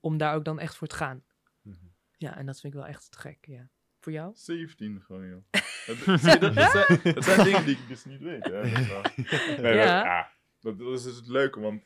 om 0.00 0.16
daar 0.18 0.34
ook 0.34 0.44
dan 0.44 0.58
echt 0.58 0.76
voor 0.76 0.86
te 0.86 0.94
gaan. 0.96 1.24
Mhm. 1.62 1.76
Ja, 2.16 2.36
en 2.36 2.46
dat 2.46 2.60
vind 2.60 2.72
ik 2.74 2.78
wel 2.80 2.88
echt 2.88 3.10
te 3.10 3.18
gek, 3.18 3.38
ja. 3.46 3.68
Voor 4.00 4.12
jou? 4.12 4.32
17 4.34 5.02
gewoon, 5.02 5.28
joh. 5.28 5.42
dat, 6.06 6.20
zijn, 6.20 6.40
dat 7.14 7.24
zijn 7.24 7.44
dingen 7.44 7.64
die 7.64 7.76
ik 7.76 7.88
dus 7.88 8.04
niet 8.04 8.20
weet. 8.20 8.44
Hè. 8.44 8.62
Nee, 9.62 9.74
Ja. 9.74 10.30
dat, 10.60 10.78
dat 10.78 10.92
is 10.92 11.02
dus 11.02 11.16
het 11.16 11.26
leuke, 11.28 11.60
want 11.60 11.82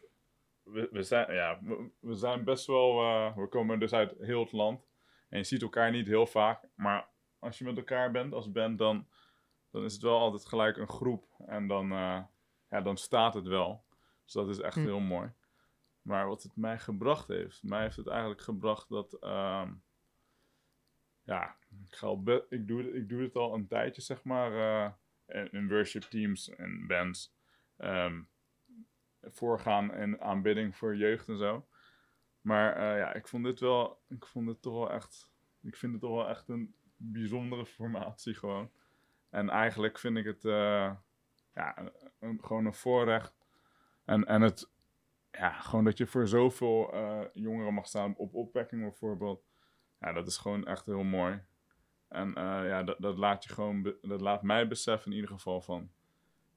we, 0.63 0.89
we, 0.93 1.03
zijn, 1.03 1.35
ja, 1.35 1.59
we, 1.63 1.91
we 2.01 2.15
zijn 2.15 2.45
best 2.45 2.67
wel... 2.67 3.01
eh, 3.01 3.37
we 3.37 3.49
komen 3.49 3.79
dus 3.79 3.93
uit 3.93 4.15
heel 4.19 4.41
het 4.43 4.53
land. 4.53 4.87
En 5.29 5.39
je 5.39 5.45
ziet 5.45 5.63
elkaar 5.63 5.91
niet 5.91 6.07
heel 6.07 6.27
vaak. 6.27 6.65
Maar 6.75 7.09
als 7.43 7.59
je 7.59 7.65
met 7.65 7.77
elkaar 7.77 8.11
bent 8.11 8.33
als 8.33 8.53
band, 8.53 8.79
dan, 8.79 9.09
dan 9.71 9.85
is 9.85 9.93
het 9.93 10.03
wel 10.03 10.19
altijd 10.19 10.47
gelijk 10.47 10.77
een 10.77 10.89
groep. 10.89 11.27
En 11.47 11.67
dan, 11.67 11.93
eh, 11.93 12.23
ja, 12.71 12.81
dan 12.83 12.97
staat 12.97 13.35
het 13.35 13.47
wel. 13.47 13.85
Dus 14.25 14.33
dat 14.33 14.49
is 14.49 14.59
echt 14.61 14.75
Hm. 14.75 14.81
heel 14.83 15.01
mooi. 15.01 15.33
Maar 16.03 16.27
wat 16.29 16.43
het 16.43 16.57
mij 16.57 16.79
gebracht 16.79 17.29
heeft... 17.29 17.63
Mij 17.63 17.83
heeft 17.83 17.97
het 17.97 18.07
eigenlijk 18.07 18.41
gebracht 18.41 18.89
dat... 18.89 19.13
ehm, 19.13 19.73
ja, 21.23 21.57
ik, 21.89 21.95
ga 21.95 22.07
al 22.07 22.23
be- 22.23 22.47
ik, 22.49 22.69
doe, 22.69 22.93
ik 22.93 23.09
doe 23.09 23.23
het 23.23 23.37
al 23.37 23.55
een 23.55 23.67
tijdje, 23.67 24.03
zeg 24.03 24.25
maar, 24.25 24.53
eh, 24.53 24.93
in, 25.27 25.53
in 25.53 25.69
worship 25.69 26.03
teams 26.03 26.49
en 26.49 26.87
bands. 26.87 27.35
ehm, 27.77 28.23
voorgaan 29.21 29.95
in 29.95 30.21
aanbidding 30.21 30.77
voor 30.77 30.97
jeugd 30.97 31.29
en 31.29 31.37
zo. 31.39 31.67
Maar 32.41 32.77
eh, 32.77 32.99
ja, 32.99 33.13
ik 33.15 33.29
vond 33.29 33.45
dit 33.45 33.61
wel, 33.61 34.03
ik 34.09 34.27
vond 34.27 34.49
het 34.49 34.63
toch 34.63 34.73
wel 34.75 34.91
echt, 34.91 35.31
ik 35.61 35.77
vind 35.77 35.93
het 35.93 36.01
toch 36.01 36.11
wel 36.15 36.29
echt 36.29 36.49
een 36.49 36.75
bijzondere 37.03 37.67
formatie 37.67 38.35
gewoon. 38.35 38.71
En 39.31 39.49
eigenlijk 39.49 39.99
vind 39.99 40.17
ik 40.17 40.25
het, 40.25 40.45
eh, 40.45 40.95
ja, 41.55 41.93
gewoon 42.21 42.67
een 42.67 42.75
voorrecht. 42.75 43.47
En, 44.05 44.25
en 44.25 44.41
het, 44.41 44.71
ja, 45.31 45.53
gewoon 45.53 45.85
dat 45.85 45.99
je 45.99 46.07
voor 46.07 46.29
zoveel 46.29 46.93
eh, 46.93 47.21
jongeren 47.33 47.75
mag 47.75 47.87
staan 47.87 48.17
op 48.17 48.35
opwekking 48.35 48.83
bijvoorbeeld. 48.83 49.45
Ja, 50.01 50.13
dat 50.13 50.27
is 50.27 50.37
gewoon 50.37 50.67
echt 50.67 50.87
heel 50.87 51.03
mooi. 51.03 51.43
En 52.09 52.35
eh, 52.35 52.67
ja, 52.67 52.83
dat, 52.83 52.97
dat 53.01 53.19
laat 53.19 53.45
je 53.45 53.51
gewoon, 53.51 53.95
dat 54.01 54.21
laat 54.21 54.43
mij 54.43 54.69
beseffen 54.69 55.11
in 55.11 55.17
ieder 55.17 55.31
geval 55.31 55.61
van, 55.61 55.91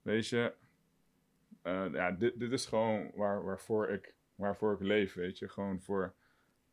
weet 0.01 0.27
je, 0.27 0.53
ja, 1.91 2.11
dit, 2.11 2.39
dit 2.39 2.51
is 2.51 2.65
gewoon 2.65 3.11
waar, 3.13 3.43
waarvoor, 3.43 3.89
ik, 3.89 4.15
waarvoor 4.35 4.73
ik 4.73 4.79
leef, 4.79 5.13
weet 5.13 5.37
je. 5.37 5.49
Gewoon 5.49 5.81
voor 5.81 6.15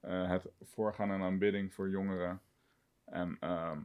het 0.00 0.52
voorgaan 0.60 1.10
en 1.10 1.22
aanbidding 1.22 1.74
voor 1.74 1.90
jongeren. 1.90 2.42
En 3.12 3.36
ehm, 3.40 3.80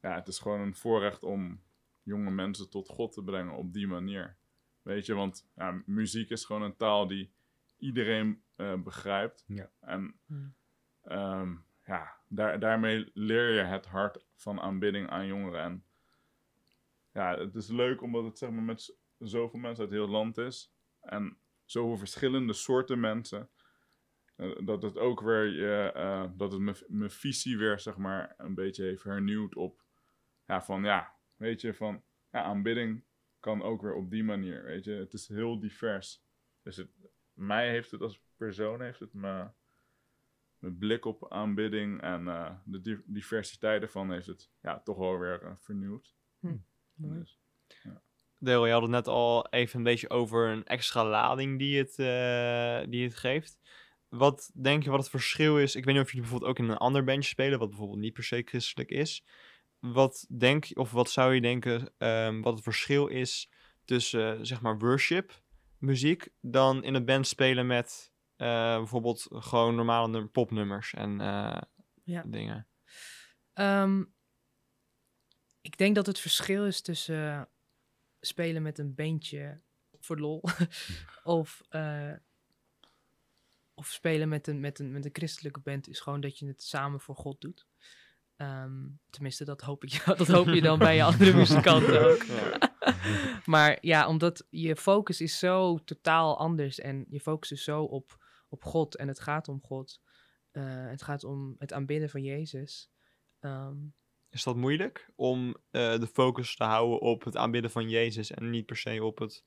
ja, 0.00 0.14
het 0.14 0.28
is 0.28 0.38
gewoon 0.38 0.60
een 0.60 0.74
voorrecht 0.74 1.22
om 1.22 1.62
jonge 2.02 2.30
mensen 2.30 2.70
tot 2.70 2.88
God 2.88 3.12
te 3.12 3.22
brengen 3.22 3.54
op 3.54 3.72
die 3.72 3.86
manier. 3.86 4.36
Weet 4.82 5.06
je, 5.06 5.14
want 5.14 5.50
ja, 5.54 5.82
muziek 5.86 6.30
is 6.30 6.44
gewoon 6.44 6.62
een 6.62 6.76
taal 6.76 7.06
die 7.06 7.32
iedereen 7.76 8.42
eh, 8.56 8.74
begrijpt. 8.82 9.44
Ja. 9.46 9.70
En 9.80 10.20
Hmm. 10.26 10.54
ehm, 11.02 11.54
ja, 11.84 12.16
daar, 12.28 12.58
daarmee 12.58 13.10
leer 13.14 13.50
je 13.54 13.62
het 13.62 13.86
hart 13.86 14.26
van 14.34 14.60
aanbidding 14.60 15.08
aan 15.10 15.26
jongeren. 15.26 15.62
En 15.62 15.84
ja, 17.12 17.38
het 17.38 17.54
is 17.54 17.68
leuk 17.68 18.02
omdat 18.02 18.24
het 18.24 18.38
zeg 18.38 18.50
maar 18.50 18.62
met 18.62 18.96
zoveel 19.18 19.60
mensen 19.60 19.84
uit 19.84 19.92
heel 19.92 20.02
het 20.02 20.10
land 20.10 20.38
is. 20.38 20.74
En 21.00 21.38
zoveel 21.64 21.96
verschillende 21.96 22.52
soorten 22.52 23.00
mensen. 23.00 23.50
Eh, 24.36 24.50
dat 24.64 24.82
het 24.82 24.98
ook 24.98 25.20
weer 25.20 25.44
je, 25.46 25.92
eh, 25.94 26.24
dat 26.36 26.52
het 26.52 26.60
mijn- 26.60 26.76
mijn 26.86 27.10
visie 27.10 27.58
weer 27.58 27.80
zeg 27.80 27.96
maar 27.96 28.34
een 28.36 28.54
beetje 28.54 28.84
heeft 28.84 29.02
hernieuwd 29.04 29.54
op. 29.54 29.82
Ja, 30.46 30.62
van 30.62 30.84
ja, 30.84 31.14
weet 31.36 31.60
je, 31.60 31.74
van 31.74 32.02
ja, 32.30 32.42
aanbidding 32.42 33.04
kan 33.40 33.62
ook 33.62 33.82
weer 33.82 33.94
op 33.94 34.10
die 34.10 34.24
manier. 34.24 34.64
Weet 34.64 34.84
je, 34.84 34.90
het 34.92 35.12
is 35.12 35.28
heel 35.28 35.58
divers. 35.60 36.22
Dus 36.62 36.76
het, 36.76 36.88
mij 37.32 37.70
heeft 37.70 37.90
het 37.90 38.00
als 38.00 38.20
persoon 38.36 38.80
heeft 38.82 39.00
het 39.00 39.12
me 39.12 39.46
mijn 40.58 40.78
blik 40.78 41.04
op 41.04 41.32
aanbidding 41.32 42.00
en 42.00 42.28
eh, 42.28 42.54
de 42.64 42.80
di- 42.80 43.02
diversiteit 43.04 43.82
ervan 43.82 44.12
heeft 44.12 44.26
het 44.26 44.50
ja, 44.62 44.80
toch 44.80 44.96
wel 44.96 45.18
weer 45.18 45.58
vernieuwd. 45.60 46.14
Mooi. 46.94 47.18
Dus, 47.18 47.38
Deel, 48.38 48.66
je 48.66 48.72
had 48.72 48.82
het 48.82 48.90
net 48.90 49.06
al 49.06 49.48
even 49.48 49.78
een 49.78 49.84
beetje 49.84 50.10
over 50.10 50.48
een 50.48 50.64
extra 50.64 51.04
lading 51.08 51.58
die 51.58 51.78
het, 51.78 51.98
eh, 51.98 52.90
die 52.90 53.04
het 53.04 53.14
geeft. 53.16 53.58
Wat 54.18 54.50
denk 54.54 54.82
je 54.82 54.90
wat 54.90 54.98
het 55.00 55.08
verschil 55.10 55.58
is? 55.58 55.74
Ik 55.76 55.84
weet 55.84 55.94
niet 55.94 56.02
of 56.04 56.08
jullie 56.10 56.22
bijvoorbeeld 56.22 56.50
ook 56.50 56.58
in 56.58 56.68
een 56.72 56.76
ander 56.76 57.04
bandje 57.04 57.28
spelen, 57.30 57.58
wat 57.58 57.68
bijvoorbeeld 57.68 57.98
niet 57.98 58.12
per 58.12 58.24
se 58.24 58.42
christelijk 58.44 58.90
is. 58.90 59.24
Wat 59.78 60.26
denk 60.38 60.64
je, 60.64 60.76
of 60.76 60.90
wat 60.90 61.10
zou 61.10 61.34
je 61.34 61.40
denken, 61.40 61.92
ehm, 61.98 62.40
wat 62.40 62.54
het 62.54 62.62
verschil 62.62 63.06
is 63.06 63.50
tussen, 63.84 64.46
zeg 64.46 64.60
maar, 64.60 64.78
worship 64.78 65.42
muziek, 65.78 66.28
dan 66.40 66.84
in 66.84 66.94
een 66.94 67.04
band 67.04 67.26
spelen 67.26 67.66
met 67.66 68.12
eh, 68.36 68.76
bijvoorbeeld 68.76 69.26
gewoon 69.30 69.74
normale 69.74 70.08
num- 70.08 70.30
popnummers 70.30 70.94
en 70.94 71.20
eh, 71.20 71.60
Ja. 72.02 72.22
dingen? 72.26 72.68
Ehm, 73.52 74.04
ik 75.60 75.76
denk 75.78 75.94
dat 75.94 76.06
het 76.06 76.18
verschil 76.18 76.66
is 76.66 76.80
tussen 76.82 77.48
spelen 78.20 78.62
met 78.62 78.78
een 78.78 78.94
bandje 78.94 79.60
voor 80.00 80.18
lol 80.18 80.42
of, 81.22 81.60
eh, 81.68 82.12
of 83.74 83.86
spelen 83.86 84.28
met 84.28 84.46
een, 84.46 84.60
met, 84.60 84.78
een, 84.78 84.92
met 84.92 85.04
een 85.04 85.10
christelijke 85.12 85.60
band 85.60 85.88
is 85.88 86.00
gewoon 86.00 86.20
dat 86.20 86.38
je 86.38 86.46
het 86.46 86.62
samen 86.62 87.00
voor 87.00 87.16
God 87.16 87.40
doet. 87.40 87.66
Ehm, 88.36 88.86
tenminste, 89.10 89.44
dat 89.44 89.60
hoop, 89.60 89.84
ik, 89.84 90.02
dat 90.16 90.26
hoop 90.26 90.46
je 90.46 90.62
dan 90.62 90.78
bij 90.78 90.96
je 90.96 91.02
andere 91.02 91.34
muzikanten 91.42 92.10
ook. 92.10 92.24
maar 93.54 93.78
ja, 93.80 94.08
omdat 94.08 94.46
je 94.50 94.76
focus 94.76 95.20
is 95.20 95.38
zo 95.38 95.78
totaal 95.84 96.38
anders 96.38 96.78
en 96.80 97.06
je 97.08 97.20
focus 97.20 97.52
is 97.52 97.64
zo 97.64 97.82
op, 97.82 98.24
op 98.48 98.64
God 98.64 98.96
en 98.96 99.08
het 99.08 99.20
gaat 99.20 99.48
om 99.48 99.60
God. 99.62 100.00
Eh, 100.50 100.86
het 100.86 101.02
gaat 101.02 101.24
om 101.24 101.54
het 101.58 101.72
aanbidden 101.72 102.10
van 102.10 102.22
Jezus. 102.22 102.90
Ehm, 103.40 103.76
Is 104.30 104.42
dat 104.42 104.56
moeilijk 104.56 105.10
om 105.14 105.56
eh, 105.70 105.98
de 105.98 106.06
focus 106.06 106.56
te 106.56 106.64
houden 106.64 107.00
op 107.00 107.24
het 107.24 107.36
aanbidden 107.36 107.70
van 107.70 107.88
Jezus 107.88 108.30
en 108.30 108.50
niet 108.50 108.66
per 108.66 108.76
se 108.76 109.04
op 109.04 109.18
het 109.18 109.44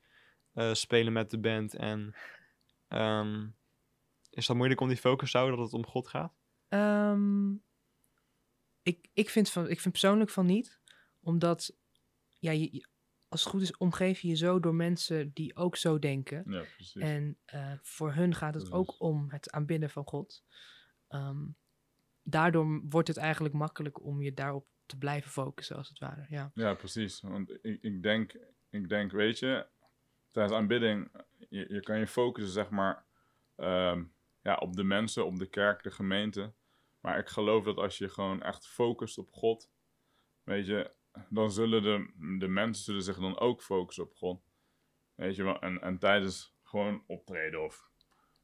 eh, 0.54 0.74
spelen 0.74 1.14
met 1.14 1.30
de 1.30 1.40
band? 1.40 1.76
En 1.76 2.16
ehm, 2.88 3.48
is 4.38 4.46
dat 4.46 4.56
moeilijk 4.56 4.82
om 4.82 4.88
die 4.88 4.98
focus 4.98 5.32
te 5.32 5.38
houden 5.38 5.60
dat 5.60 5.72
het 5.72 5.76
om 5.76 5.86
God 5.86 6.08
gaat? 6.08 6.34
Ehm, 6.68 7.52
ik, 8.82 9.10
ik, 9.14 9.30
vind 9.30 9.50
van, 9.50 9.70
ik 9.70 9.80
vind 9.80 9.92
persoonlijk 9.92 10.30
van 10.30 10.46
niet. 10.46 10.80
Omdat, 11.20 11.76
ja, 12.40 12.52
je, 12.52 12.88
als 13.28 13.44
het 13.44 13.50
goed 13.50 13.62
is, 13.62 13.78
omgeef 13.78 14.20
je 14.20 14.28
je 14.28 14.36
zo 14.36 14.60
door 14.60 14.76
mensen 14.76 15.32
die 15.34 15.56
ook 15.56 15.76
zo 15.76 16.00
denken. 16.00 16.44
ja, 16.48 16.64
precies. 16.76 17.02
En 17.02 17.38
eh, 17.46 17.74
voor 17.82 18.14
hun 18.14 18.36
gaat 18.36 18.54
het 18.54 18.72
ook 18.72 18.96
om 18.98 19.30
het 19.30 19.52
aanbidden 19.52 19.90
van 19.90 20.08
God. 20.08 20.44
Ehm, 21.08 21.46
daardoor 22.24 22.82
wordt 22.90 23.08
het 23.08 23.18
eigenlijk 23.18 23.54
makkelijk 23.54 24.04
om 24.04 24.22
je 24.22 24.34
daarop 24.34 24.68
te 24.86 24.98
blijven 24.98 25.32
focussen, 25.32 25.76
als 25.76 25.90
het 25.90 26.00
ware. 26.00 26.26
Ja, 26.30 26.52
Ja, 26.54 26.74
precies. 26.74 27.22
Want 27.22 27.52
ik, 27.62 27.82
ik, 27.82 28.04
denk, 28.04 28.38
ik 28.70 28.90
denk, 28.90 29.12
weet 29.12 29.40
je, 29.40 29.68
tijdens 30.32 30.56
aanbidding, 30.56 31.12
je, 31.50 31.74
je 31.74 31.80
kan 31.80 32.00
je 32.00 32.08
focussen, 32.08 32.54
zeg 32.54 32.70
maar, 32.70 33.06
ehm, 33.56 34.04
ja, 34.48 34.56
op 34.56 34.76
de 34.76 34.84
mensen, 34.84 35.26
op 35.26 35.38
de 35.40 35.48
kerk, 35.50 35.84
de 35.84 35.92
gemeente. 35.92 36.54
Maar 37.00 37.18
ik 37.18 37.28
geloof 37.28 37.64
dat 37.64 37.78
als 37.78 37.98
je 37.98 38.10
gewoon 38.10 38.42
echt 38.42 38.68
focust 38.68 39.18
op 39.18 39.32
God, 39.32 39.72
weet 40.44 40.66
je, 40.66 40.92
dan 41.30 41.52
zullen 41.52 41.84
de, 41.84 42.14
de 42.40 42.48
mensen 42.48 42.84
zullen 42.84 43.02
zich 43.04 43.18
dan 43.18 43.40
ook 43.40 43.62
focussen 43.62 44.04
op 44.04 44.14
God. 44.14 44.46
Weet 45.16 45.36
je 45.36 45.44
wel, 45.44 45.60
en, 45.60 45.82
en 45.82 45.98
tijdens 45.98 46.56
gewoon 46.64 47.04
optreden 47.08 47.64
of 47.64 47.92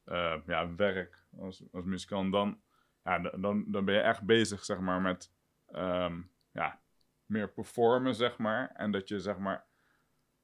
eh, 0.04 0.40
ja, 0.46 0.74
werk 0.74 1.24
als, 1.38 1.64
als 1.72 1.84
muzikant, 1.84 2.32
dan, 2.32 2.60
ja, 3.02 3.18
dan, 3.18 3.64
dan 3.70 3.84
ben 3.84 3.94
je 3.94 4.00
echt 4.00 4.22
bezig, 4.22 4.64
zeg 4.64 4.78
maar, 4.78 5.00
met 5.00 5.32
ehm, 5.66 6.22
ja, 6.52 6.82
meer 7.26 7.52
performen, 7.52 8.14
zeg 8.14 8.38
maar. 8.38 8.70
En 8.74 8.90
dat 8.90 9.08
je, 9.08 9.20
zeg 9.20 9.38
maar, 9.38 9.66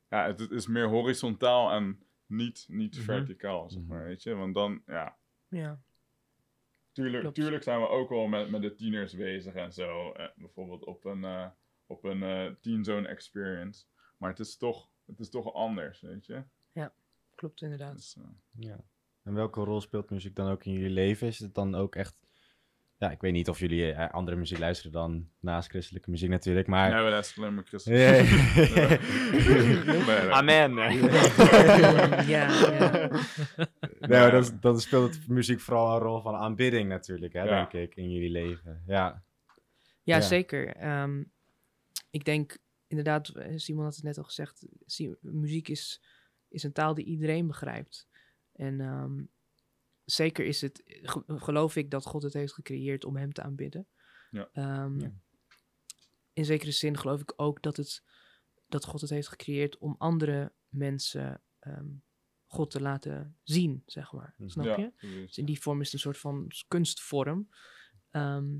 ja, 0.09 0.26
het, 0.26 0.40
het 0.40 0.50
is 0.50 0.67
meer 0.67 0.88
horizontaal 0.88 1.71
en 1.71 2.02
niet, 2.26 2.64
niet 2.69 2.95
Mhm. 2.97 3.05
verticaal, 3.05 3.71
zeg 3.71 3.83
maar, 3.83 3.99
Mhm. 3.99 4.07
weet 4.07 4.23
je. 4.23 4.35
Want 4.35 4.55
dan, 4.55 4.83
ja, 4.87 5.19
ja. 5.50 5.80
tuurlijk, 6.92 7.21
Klopt. 7.21 7.35
tuurlijk 7.37 7.62
zijn 7.62 7.80
we 7.80 7.88
ook 7.88 8.09
wel 8.09 8.26
met, 8.26 8.50
met 8.50 8.62
de 8.62 8.75
tieners 8.75 9.14
bezig 9.16 9.54
en 9.54 9.73
zo. 9.73 10.12
eh, 10.12 10.28
bijvoorbeeld 10.37 10.85
op 10.85 11.04
een, 11.04 11.25
eh 11.25 11.47
op 11.87 12.04
een 12.04 12.57
teenzone 12.61 13.09
experience. 13.09 13.85
Maar 14.16 14.30
het 14.30 14.38
is 14.38 14.57
toch, 14.57 14.88
het 15.07 15.21
is 15.21 15.30
toch 15.30 15.54
anders, 15.54 16.00
weet 16.00 16.26
je. 16.26 16.42
klopt 17.35 17.62
inderdaad. 17.62 17.95
Dus, 17.97 18.16
eh, 18.16 18.25
Ja. 18.50 18.76
En 19.23 19.35
welke 19.35 19.61
rol 19.64 19.80
speelt 19.80 20.11
muziek 20.11 20.37
dan 20.37 20.50
ook 20.50 20.64
in 20.64 20.73
jullie 20.73 20.90
leven? 20.90 21.26
Is 21.26 21.38
het 21.38 21.54
dan 21.54 21.75
ook 21.75 21.95
echt... 21.97 22.21
Ja, 23.00 23.11
ik 23.11 23.21
weet 23.21 23.33
niet 23.33 23.49
of 23.49 23.59
jullie 23.59 23.92
eh, 23.92 24.11
andere 24.11 24.37
muziek 24.37 24.59
luisteren 24.59 24.92
dan 24.92 25.28
naast 25.40 25.69
christelijke 25.69 26.11
muziek 26.11 26.28
natuurlijk, 26.30 26.66
maar... 26.66 26.90
ja, 26.90 27.04
we 27.04 27.11
luisteren 27.11 27.42
alleen 27.42 27.54
maar. 27.54 27.64
Nee, 27.95 28.23
nee. 28.23 30.33
Amen. 30.33 30.75
ja, 32.26 32.49
ja. 32.73 33.11
Nee, 34.00 34.30
dan, 34.30 34.45
dan 34.61 34.80
speelt 34.80 35.14
het 35.14 35.28
muziek 35.28 35.61
vooral 35.61 35.95
een 35.95 36.00
rol 36.02 36.21
van 36.21 36.35
aanbidding 36.35 36.88
natuurlijk, 36.88 37.33
hè, 37.33 37.42
Ja. 37.42 37.57
denk 37.69 37.73
ik, 37.73 37.97
in 37.97 38.11
jullie 38.11 38.30
leven. 38.30 38.83
Ja. 38.87 39.23
Ja, 40.02 40.16
Ja. 40.16 40.21
zeker. 40.21 40.76
Ehm, 40.76 41.23
ik 42.11 42.25
denk 42.25 42.59
inderdaad, 42.87 43.28
eh, 43.28 43.52
Simon 43.57 43.85
had 43.85 43.95
het 43.95 44.04
net 44.04 44.19
al 44.19 44.25
gezegd, 44.25 44.66
zie- 44.87 45.16
muziek 45.21 45.69
is, 45.69 46.02
is 46.49 46.62
een 46.62 46.73
taal 46.73 46.95
die 46.95 47.04
iedereen 47.04 47.47
begrijpt. 47.47 48.09
En 48.52 48.80
ehm, 48.80 49.23
zeker 50.11 50.45
is 50.45 50.61
het, 50.61 50.83
ge- 50.85 51.25
geloof 51.26 51.76
ik 51.76 51.90
dat 51.90 52.05
God 52.07 52.23
het 52.23 52.33
heeft 52.33 52.52
gecreëerd 52.52 53.05
om 53.05 53.17
hem 53.17 53.33
te 53.33 53.43
aanbidden. 53.43 53.87
Ja. 54.31 54.49
Ehm, 54.52 55.00
Ja. 55.00 55.12
In 56.33 56.45
zekere 56.45 56.71
zin 56.73 56.97
geloof 56.99 57.21
ik 57.21 57.33
ook 57.37 57.62
dat, 57.62 57.76
het, 57.76 58.02
dat 58.69 58.85
God 58.85 59.00
het 59.00 59.11
heeft 59.11 59.29
gecreëerd 59.29 59.79
om 59.79 59.95
andere 59.99 60.52
mensen 60.69 61.43
ehm, 61.59 61.87
God 62.47 62.71
te 62.71 62.81
laten 62.81 63.37
zien, 63.43 63.83
zeg 63.87 64.12
maar. 64.12 64.35
Mhm. 64.37 64.49
Snap 64.49 64.64
ja, 64.64 64.76
je? 64.76 64.90
precies. 64.97 65.26
Dus 65.26 65.38
in 65.38 65.45
die 65.45 65.61
vorm 65.61 65.79
is 65.81 65.85
het 65.85 65.95
een 65.95 66.00
soort 66.00 66.19
van 66.19 66.50
kunstvorm. 66.69 67.49
Ehm, 68.11 68.57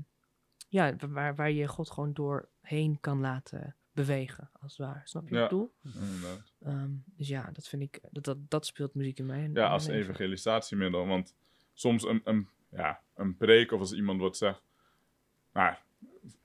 ja, 0.69 0.95
wa- 0.95 1.07
waar, 1.07 1.35
waar 1.35 1.51
je 1.51 1.67
God 1.67 1.91
gewoon 1.91 2.13
doorheen 2.13 2.99
kan 2.99 3.19
laten 3.19 3.75
bewegen, 3.91 4.49
als 4.53 4.77
het 4.77 4.87
ware. 4.87 5.01
Snap 5.03 5.29
je 5.29 5.35
wat 5.35 5.43
ik 5.43 5.51
Ja. 5.51 5.57
bedoel? 5.57 5.73
Inderdaad. 6.03 6.53
Ehm, 6.59 6.91
dus 7.05 7.27
ja, 7.27 7.51
dat 7.51 7.67
vind 7.67 7.81
ik, 7.81 7.99
dat, 8.11 8.23
dat, 8.23 8.49
dat 8.49 8.65
speelt 8.65 8.93
muziek 8.95 9.19
in 9.19 9.25
mij. 9.25 9.49
Ja, 9.53 9.67
als 9.69 9.87
evangelisatiemiddel. 9.87 11.05
Want 11.07 11.35
soms 11.81 12.03
een, 12.03 12.21
een, 12.23 12.47
ja, 12.71 13.01
een 13.15 13.37
preek 13.37 13.71
of 13.71 13.79
als 13.79 13.93
iemand 13.93 14.19
wat 14.21 14.37
zegt. 14.37 14.63
Nou, 15.53 15.75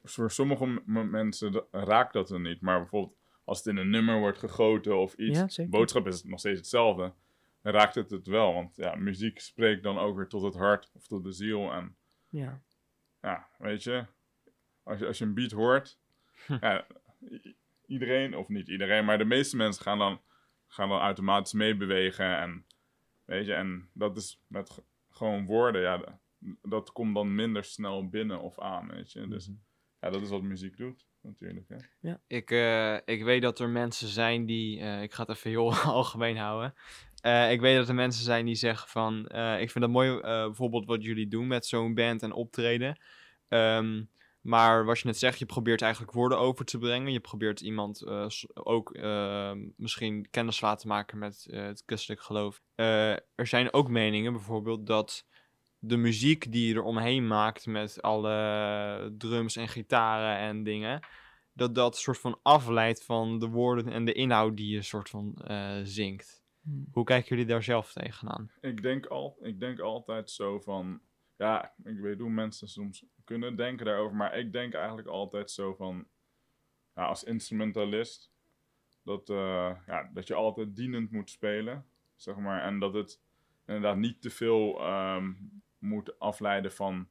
voor 0.05 0.31
sommige 0.31 0.67
mensen 0.87 1.65
raakt 1.71 2.13
dat 2.13 2.31
er 2.31 2.41
niet. 2.41 2.61
Maar 2.61 2.79
bijvoorbeeld 2.79 3.17
als 3.45 3.59
het 3.59 3.67
in 3.67 3.77
een 3.77 3.91
nummer 3.91 4.19
wordt 4.19 4.39
gegoten 4.39 4.97
of 4.99 5.15
iets. 5.15 5.39
Ja, 5.39 5.45
boodschap 5.71 6.07
is 6.07 6.25
nog 6.25 6.39
steeds 6.39 6.59
hetzelfde. 6.59 7.13
Dan 7.63 7.73
raakt 7.73 7.95
het 7.95 8.11
het 8.11 8.27
wel. 8.27 8.55
Want 8.55 8.77
ja, 8.77 8.95
muziek 8.95 9.41
spreekt 9.41 9.83
dan 9.83 9.99
ook 9.99 10.17
weer 10.17 10.29
tot 10.29 10.43
het 10.43 10.55
hart 10.55 10.91
of 10.95 11.07
tot 11.07 11.25
de 11.25 11.33
ziel. 11.33 11.73
En 11.73 11.97
Ja, 12.29 12.61
ja, 13.23 13.49
weet 13.59 13.83
je. 13.83 14.05
Als 14.83 14.99
je, 14.99 15.07
als 15.07 15.19
je 15.19 15.25
een 15.25 15.35
beat 15.35 15.51
hoort. 15.51 15.99
ja, 16.61 16.87
i- 17.31 17.57
iedereen, 17.87 18.37
of 18.37 18.49
niet 18.49 18.69
iedereen, 18.69 19.05
maar 19.05 19.19
de 19.19 19.25
meeste 19.25 19.57
mensen 19.57 19.83
gaan 19.83 19.99
dan, 19.99 20.21
gaan 20.67 20.89
dan 20.89 21.01
automatisch 21.01 21.53
meebewegen. 21.53 22.39
En 22.39 22.67
weet 23.25 23.47
je, 23.47 23.55
en 23.55 23.91
dat 23.93 24.17
is 24.17 24.41
met 24.47 24.83
gewoon 25.17 25.47
woorden, 25.47 25.81
ja, 25.81 26.21
dat 26.63 26.93
komt 26.93 27.15
dan 27.15 27.35
minder 27.35 27.65
snel 27.65 28.09
binnen 28.09 28.41
of 28.41 28.61
aan, 28.61 28.89
weet 28.89 29.13
je. 29.13 29.29
Dus 29.29 29.51
ja, 30.01 30.11
dat 30.11 30.23
is 30.23 30.29
wat 30.29 30.43
muziek 30.43 30.77
doet, 30.77 31.07
natuurlijk. 31.21 31.69
Hè. 31.69 32.15
Ik, 32.27 32.51
eh, 32.51 33.15
ik 33.17 33.25
weet 33.25 33.43
dat 33.43 33.59
er 33.59 33.69
mensen 33.69 34.09
zijn 34.09 34.47
die, 34.47 34.81
eh, 34.81 35.03
ik 35.03 35.13
ga 35.13 35.23
het 35.23 35.37
even 35.37 35.51
heel 35.51 35.75
algemeen 36.01 36.37
houden. 36.37 36.75
Eh, 37.27 37.53
ik 37.53 37.61
weet 37.61 37.77
dat 37.77 37.89
er 37.89 37.95
mensen 37.95 38.25
zijn 38.25 38.47
die 38.47 38.55
zeggen 38.55 38.89
van, 38.89 39.27
eh, 39.27 39.61
ik 39.61 39.71
vind 39.71 39.85
het 39.85 39.93
mooi 39.93 40.11
eh, 40.11 40.21
bijvoorbeeld 40.45 40.87
wat 40.87 41.03
jullie 41.03 41.29
doen 41.29 41.47
met 41.47 41.67
zo'n 41.67 41.95
band 41.95 42.23
en 42.23 42.33
optreden. 42.33 43.01
Ehm, 43.49 44.03
maar 44.47 44.85
wat 44.85 44.99
je 44.99 45.07
net 45.07 45.19
zegt, 45.19 45.39
je 45.39 45.47
probeert 45.47 45.83
eigenlijk 45.83 46.13
woorden 46.13 46.39
over 46.39 46.65
te 46.65 46.79
brengen. 46.79 47.13
Je 47.13 47.21
probeert 47.21 47.61
iemand 47.61 48.03
eh, 48.03 48.27
ook 48.55 48.95
ehm, 48.95 49.69
misschien 49.77 50.27
kennis 50.31 50.61
laten 50.61 50.89
maken 50.89 51.19
met 51.19 51.47
eh, 51.51 51.63
het 51.63 51.83
christelijk 51.87 52.23
geloof. 52.23 52.63
Eh, 52.75 53.11
er 53.13 53.47
zijn 53.47 53.73
ook 53.73 53.89
meningen 53.89 54.33
bijvoorbeeld 54.33 54.87
dat 54.87 55.27
de 55.79 55.97
muziek 55.97 56.53
die 56.53 56.69
je 56.69 56.75
er 56.75 56.83
omheen 56.83 57.27
maakt 57.27 57.67
met 57.67 58.03
alle 58.03 59.15
drums 59.19 59.57
en 59.57 59.69
gitaren 59.69 60.39
en 60.39 60.63
dingen, 60.63 61.01
dat 61.53 61.75
dat 61.75 61.97
soort 61.97 62.19
van 62.19 62.39
afleidt 62.43 63.05
van 63.05 63.39
de 63.39 63.49
woorden 63.49 63.89
en 63.89 64.05
de 64.05 64.13
inhoud 64.13 64.57
die 64.57 64.75
je 64.75 64.83
soort 64.83 65.09
van 65.09 65.35
eh, 65.35 65.81
zingt. 65.83 66.43
Hm. 66.63 66.71
Hoe 66.93 67.05
kijken 67.05 67.29
jullie 67.29 67.51
daar 67.51 67.63
zelf 67.63 67.93
tegenaan? 67.93 68.51
Ik 68.61 68.83
denk, 68.83 69.07
al, 69.07 69.37
ik 69.41 69.61
denk 69.61 69.81
altijd 69.81 70.31
zo 70.31 70.61
van, 70.61 71.01
ja, 71.37 71.75
ik 71.85 71.99
weet 71.99 72.21
hoe 72.21 72.31
mensen 72.31 72.69
soms 72.69 73.05
kunnen 73.25 73.57
denken 73.57 73.87
daarover, 73.87 74.17
maar 74.17 74.39
ik 74.39 74.53
denk 74.53 74.75
eigenlijk 74.75 75.09
altijd 75.09 75.51
zo 75.51 75.75
van, 75.75 76.07
ja, 76.95 77.05
als 77.05 77.25
instrumentalist, 77.25 78.33
dat, 79.03 79.31
eh, 79.31 79.77
ja, 79.87 80.11
dat 80.15 80.27
je 80.27 80.35
altijd 80.35 80.77
dienend 80.77 81.11
moet 81.11 81.31
spelen, 81.31 81.87
zeg 82.15 82.37
maar, 82.37 82.63
en 82.63 82.79
dat 82.79 82.95
het 82.95 83.23
inderdaad 83.67 83.97
niet 83.97 84.23
te 84.23 84.31
veel 84.31 84.81
ehm, 84.81 85.33
moet 85.79 86.19
afleiden 86.19 86.73
van, 86.73 87.09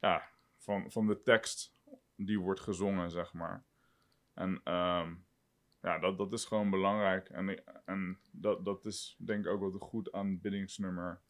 ja, 0.00 0.28
van, 0.58 0.90
van 0.90 1.06
de 1.06 1.22
tekst 1.22 1.74
die 2.16 2.40
wordt 2.40 2.60
gezongen, 2.60 3.10
zeg 3.10 3.32
maar. 3.32 3.64
En 4.34 4.60
ehm, 4.64 5.14
ja, 5.82 5.98
dat, 5.98 6.18
dat 6.18 6.32
is 6.32 6.44
gewoon 6.44 6.70
belangrijk. 6.70 7.28
En, 7.28 7.64
en 7.84 8.18
dat, 8.30 8.64
dat 8.64 8.84
is 8.84 9.16
denk 9.18 9.44
ik 9.44 9.50
ook 9.50 9.60
wat 9.72 9.82
goed 9.82 10.12
aanbiddingsnummer 10.12 11.20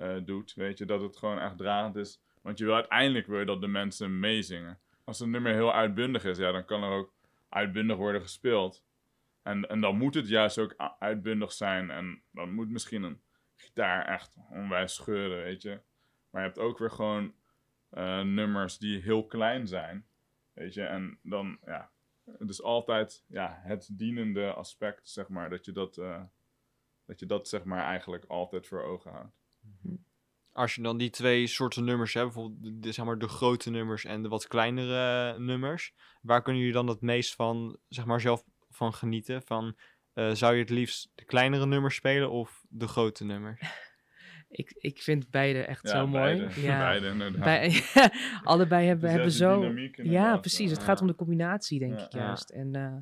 eh, 0.00 0.16
doet. 0.24 0.54
Weet 0.54 0.78
je, 0.78 0.84
dat 0.84 1.00
het 1.00 1.16
gewoon 1.16 1.38
echt 1.38 1.56
dragend 1.56 1.96
is. 1.96 2.20
Want 2.42 2.58
je 2.58 2.64
wil 2.64 2.74
uiteindelijk 2.74 3.26
je 3.26 3.44
dat 3.44 3.60
de 3.60 3.66
mensen 3.66 4.20
meezingen. 4.20 4.78
Als 5.04 5.20
een 5.20 5.30
nummer 5.30 5.52
heel 5.52 5.72
uitbundig 5.72 6.24
is, 6.24 6.38
ja, 6.38 6.52
dan 6.52 6.64
kan 6.64 6.82
er 6.82 6.90
ook 6.90 7.14
uitbundig 7.48 7.96
worden 7.96 8.20
gespeeld. 8.20 8.84
En, 9.42 9.68
en 9.68 9.80
dan 9.80 9.96
moet 9.96 10.14
het 10.14 10.28
juist 10.28 10.58
ook 10.58 10.74
uitbundig 10.98 11.52
zijn. 11.52 11.90
En 11.90 12.22
dan 12.32 12.52
moet 12.52 12.70
misschien 12.70 13.02
een 13.02 13.20
gitaar 13.56 14.06
echt 14.06 14.32
onwijs 14.50 14.94
scheuren, 14.94 15.42
weet 15.42 15.62
je. 15.62 15.80
Maar 16.30 16.42
je 16.42 16.48
hebt 16.48 16.60
ook 16.60 16.78
weer 16.78 16.90
gewoon 16.90 17.34
eh, 17.90 18.20
nummers 18.20 18.78
die 18.78 19.02
heel 19.02 19.26
klein 19.26 19.66
zijn. 19.66 20.06
Weet 20.52 20.74
je, 20.74 20.82
en 20.82 21.18
dan, 21.22 21.58
ja, 21.64 21.90
het 22.38 22.48
is 22.48 22.62
altijd 22.62 23.24
ja, 23.26 23.60
het 23.62 23.88
dienende 23.92 24.52
aspect, 24.52 25.08
zeg 25.08 25.28
maar, 25.28 25.50
dat 25.50 25.64
je 25.64 25.72
dat, 25.72 25.98
eh, 25.98 26.22
dat 27.04 27.20
je 27.20 27.26
dat, 27.26 27.48
zeg 27.48 27.64
maar, 27.64 27.84
eigenlijk 27.84 28.24
altijd 28.24 28.66
voor 28.66 28.82
ogen 28.82 29.10
houdt. 29.10 29.39
Als 30.52 30.74
je 30.74 30.82
dan 30.82 30.98
die 30.98 31.10
twee 31.10 31.46
soorten 31.46 31.84
nummers 31.84 32.14
hebt, 32.14 32.26
bijvoorbeeld 32.26 32.62
de, 32.62 32.78
de, 32.78 32.92
zeg 32.92 33.04
maar, 33.04 33.18
de 33.18 33.28
grote 33.28 33.70
nummers 33.70 34.04
en 34.04 34.22
de 34.22 34.28
wat 34.28 34.46
kleinere 34.46 35.38
nummers, 35.38 35.92
waar 36.22 36.42
kunnen 36.42 36.60
jullie 36.62 36.76
dan 36.76 36.86
het 36.88 37.00
meest 37.00 37.34
van, 37.34 37.78
zeg 37.88 38.04
maar, 38.04 38.20
zelf 38.20 38.44
van 38.68 38.94
genieten? 38.94 39.42
Van, 39.42 39.76
eh, 40.12 40.30
zou 40.30 40.54
je 40.54 40.60
het 40.60 40.70
liefst 40.70 41.10
de 41.14 41.24
kleinere 41.24 41.66
nummers 41.66 41.94
spelen 41.94 42.30
of 42.30 42.64
de 42.68 42.88
grote 42.88 43.24
nummers? 43.24 43.60
Ik, 44.48 44.72
ik 44.78 45.02
vind 45.02 45.30
beide 45.30 45.58
echt 45.62 45.86
Ja, 45.88 45.90
zo 45.90 46.06
mooi. 46.06 46.36
beide, 46.36 46.60
Ja, 46.60 46.78
beide 46.78 47.06
inderdaad. 47.08 47.44
bij, 47.44 47.82
allebei 48.42 48.86
hebben, 48.86 49.04
Dus 49.04 49.12
hebben 49.12 49.32
zo... 49.32 49.74
Ja, 50.02 50.36
precies. 50.38 50.68
ja. 50.70 50.74
Het 50.76 50.84
gaat 50.84 51.00
om 51.00 51.06
de 51.06 51.14
combinatie, 51.14 51.78
denk 51.78 51.98
Ja. 51.98 52.04
ik 52.04 52.12
Ja. 52.12 52.18
juist. 52.20 52.50
En 52.50 52.74
eh, 52.74 52.96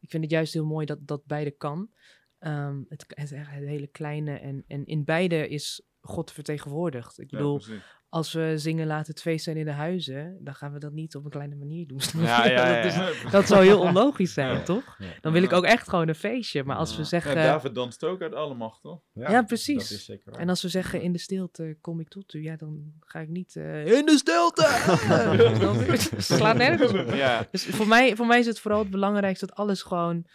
ik 0.00 0.10
vind 0.10 0.22
het 0.22 0.32
juist 0.32 0.52
heel 0.52 0.64
mooi 0.66 0.86
dat, 0.86 0.98
dat 1.06 1.24
beide 1.26 1.50
kan. 1.50 1.90
Ehm, 2.38 2.82
het, 2.88 3.04
het 3.08 3.30
hele 3.46 3.86
kleine. 3.86 4.38
En, 4.38 4.64
en 4.66 4.84
in 4.86 5.04
beide 5.04 5.48
is 5.48 5.82
God 6.06 6.32
vertegenwoordigd. 6.32 7.18
Ik 7.20 7.28
bedoel, 7.30 7.62
als 8.08 8.32
we 8.32 8.52
zingen 8.56 8.86
laten 8.86 9.12
het 9.12 9.22
feest 9.22 9.44
zijn 9.44 9.56
in 9.56 9.64
de 9.64 9.70
huizen, 9.72 10.36
dan 10.40 10.54
gaan 10.54 10.72
we 10.72 10.78
dat 10.78 10.92
niet 10.92 11.16
op 11.16 11.24
een 11.24 11.30
kleine 11.30 11.54
manier 11.54 11.86
doen. 11.86 12.00
snap 12.00 12.24
Ja, 12.24 12.44
je? 12.44 12.50
ja, 12.52 12.68
ja, 12.76 12.82
dat, 12.82 13.14
is- 13.24 13.30
dat 13.30 13.46
zou 13.46 13.64
heel 13.64 13.80
onlogisch 13.80 14.32
zijn, 14.32 14.54
Ja. 14.56 14.62
toch? 14.62 14.96
Dan 15.20 15.32
wil 15.32 15.42
ik 15.42 15.52
ook 15.52 15.64
echt 15.64 15.88
gewoon 15.88 16.08
een 16.08 16.14
feestje. 16.14 16.64
Maar 16.64 16.76
als 16.76 16.92
we 16.96 17.02
Ja. 17.02 17.08
zeggen... 17.08 17.34
Ja, 17.36 17.42
David 17.42 17.74
danst 17.74 18.04
ook 18.04 18.22
uit 18.22 18.34
alle 18.34 18.54
macht, 18.54 18.80
toch? 18.82 19.00
Ja, 19.12 19.42
precies. 19.42 19.88
Dat 19.88 19.98
is 19.98 20.04
zeker 20.04 20.30
waar. 20.30 20.40
En 20.40 20.48
als 20.48 20.62
we 20.62 20.68
zeggen 20.68 21.00
in 21.02 21.12
de 21.12 21.18
stilte 21.18 21.76
kom 21.80 22.00
ik 22.00 22.08
tot 22.08 22.34
u, 22.34 22.42
ja, 22.42 22.56
dan 22.56 22.92
ga 23.00 23.20
ik 23.20 23.28
niet 23.28 23.56
eh, 23.56 23.86
in 23.92 24.06
de 24.06 24.16
stilte. 24.16 24.62
dan 25.60 25.98
slaat 26.38 26.56
nergens 26.56 26.92
op. 26.92 27.14
ja, 27.14 27.46
Dus 27.50 27.64
voor 27.66 27.86
mij, 27.88 28.16
voor 28.16 28.26
mij 28.26 28.38
is 28.38 28.46
het 28.46 28.60
vooral 28.60 28.80
het 28.80 28.90
belangrijkste 28.90 29.46
dat 29.46 29.56
alles 29.56 29.82
gewoon, 29.82 30.26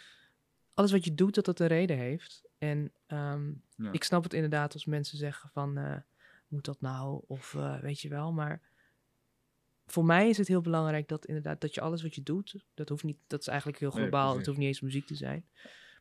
alles 0.74 0.92
wat 0.92 1.04
je 1.04 1.14
doet, 1.14 1.34
dat 1.34 1.46
het 1.46 1.60
een 1.60 1.66
reden 1.66 1.96
heeft. 1.98 2.42
En 2.60 2.92
ehm, 3.06 3.52
Ja. 3.76 3.92
ik 3.92 4.04
snap 4.04 4.22
het 4.22 4.32
inderdaad 4.34 4.72
als 4.72 4.84
mensen 4.84 5.18
zeggen 5.18 5.50
van, 5.50 5.76
eh, 5.76 5.96
moet 6.48 6.64
dat 6.64 6.80
nou? 6.80 7.22
Of 7.26 7.54
eh, 7.54 7.80
weet 7.80 8.00
je 8.00 8.08
wel, 8.08 8.32
maar 8.32 8.62
voor 9.86 10.04
mij 10.04 10.28
is 10.28 10.36
het 10.38 10.48
heel 10.48 10.60
belangrijk 10.60 11.08
dat 11.08 11.26
inderdaad, 11.26 11.60
dat 11.60 11.74
je 11.74 11.80
alles 11.80 12.02
wat 12.02 12.14
je 12.14 12.22
doet, 12.22 12.64
dat 12.74 12.88
hoeft 12.88 13.04
niet, 13.04 13.18
dat 13.26 13.40
is 13.40 13.46
eigenlijk 13.46 13.78
heel 13.78 13.90
Nee, 13.90 14.00
globaal, 14.00 14.36
het 14.36 14.46
hoeft 14.46 14.58
niet 14.58 14.66
eens 14.66 14.80
muziek 14.80 15.06
te 15.06 15.14
zijn. 15.14 15.48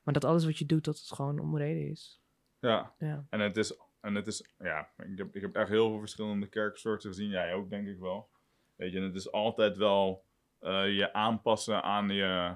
Maar 0.04 0.14
dat 0.14 0.26
alles 0.26 0.46
wat 0.46 0.58
je 0.58 0.66
doet, 0.66 0.84
dat 0.84 0.98
het 1.00 1.12
gewoon 1.12 1.40
om 1.40 1.58
reden 1.58 1.90
is. 1.90 2.22
Ja, 2.60 2.94
Ja. 2.98 3.26
en 3.30 3.40
het 3.40 3.58
is, 3.58 3.78
en 4.02 4.16
het 4.16 4.28
is 4.28 4.54
ja, 4.58 4.90
ik 4.98 5.18
heb, 5.18 5.36
ik 5.36 5.42
heb 5.42 5.56
echt 5.56 5.70
heel 5.70 5.90
veel 5.90 6.00
verschillende 6.00 6.48
kerksoorten 6.48 7.10
gezien. 7.10 7.30
Jij 7.30 7.54
ook, 7.54 7.70
denk 7.70 7.88
ik 7.88 8.00
wel. 8.00 8.30
Weet 8.76 8.92
je, 8.92 8.98
en 8.98 9.04
het 9.04 9.16
is 9.16 9.32
altijd 9.32 9.78
wel 9.78 10.26
eh, 10.60 10.96
je 10.96 11.14
aanpassen 11.14 11.84
aan 11.84 12.10
je, 12.10 12.56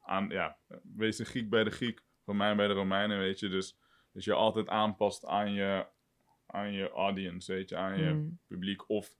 aan, 0.00 0.28
ja, 0.28 0.58
wees 0.96 1.16
de 1.16 1.24
Griek 1.24 1.50
bij 1.50 1.64
de 1.64 1.70
Griek, 1.70 2.02
Romein 2.24 2.56
bij 2.56 2.66
de 2.66 2.72
Romeinen, 2.72 3.18
weet 3.18 3.38
je. 3.38 3.48
Dus, 3.48 3.78
dus 4.12 4.24
je 4.24 4.32
altijd 4.32 4.68
aanpast 4.68 5.24
aan 5.26 5.52
je, 5.52 5.86
aan 6.46 6.72
je 6.72 6.90
audience, 6.90 7.52
weet 7.52 7.68
je, 7.68 7.76
aan 7.76 7.98
je 7.98 8.12
Mm. 8.12 8.38
publiek 8.46 8.88
of 8.88 9.16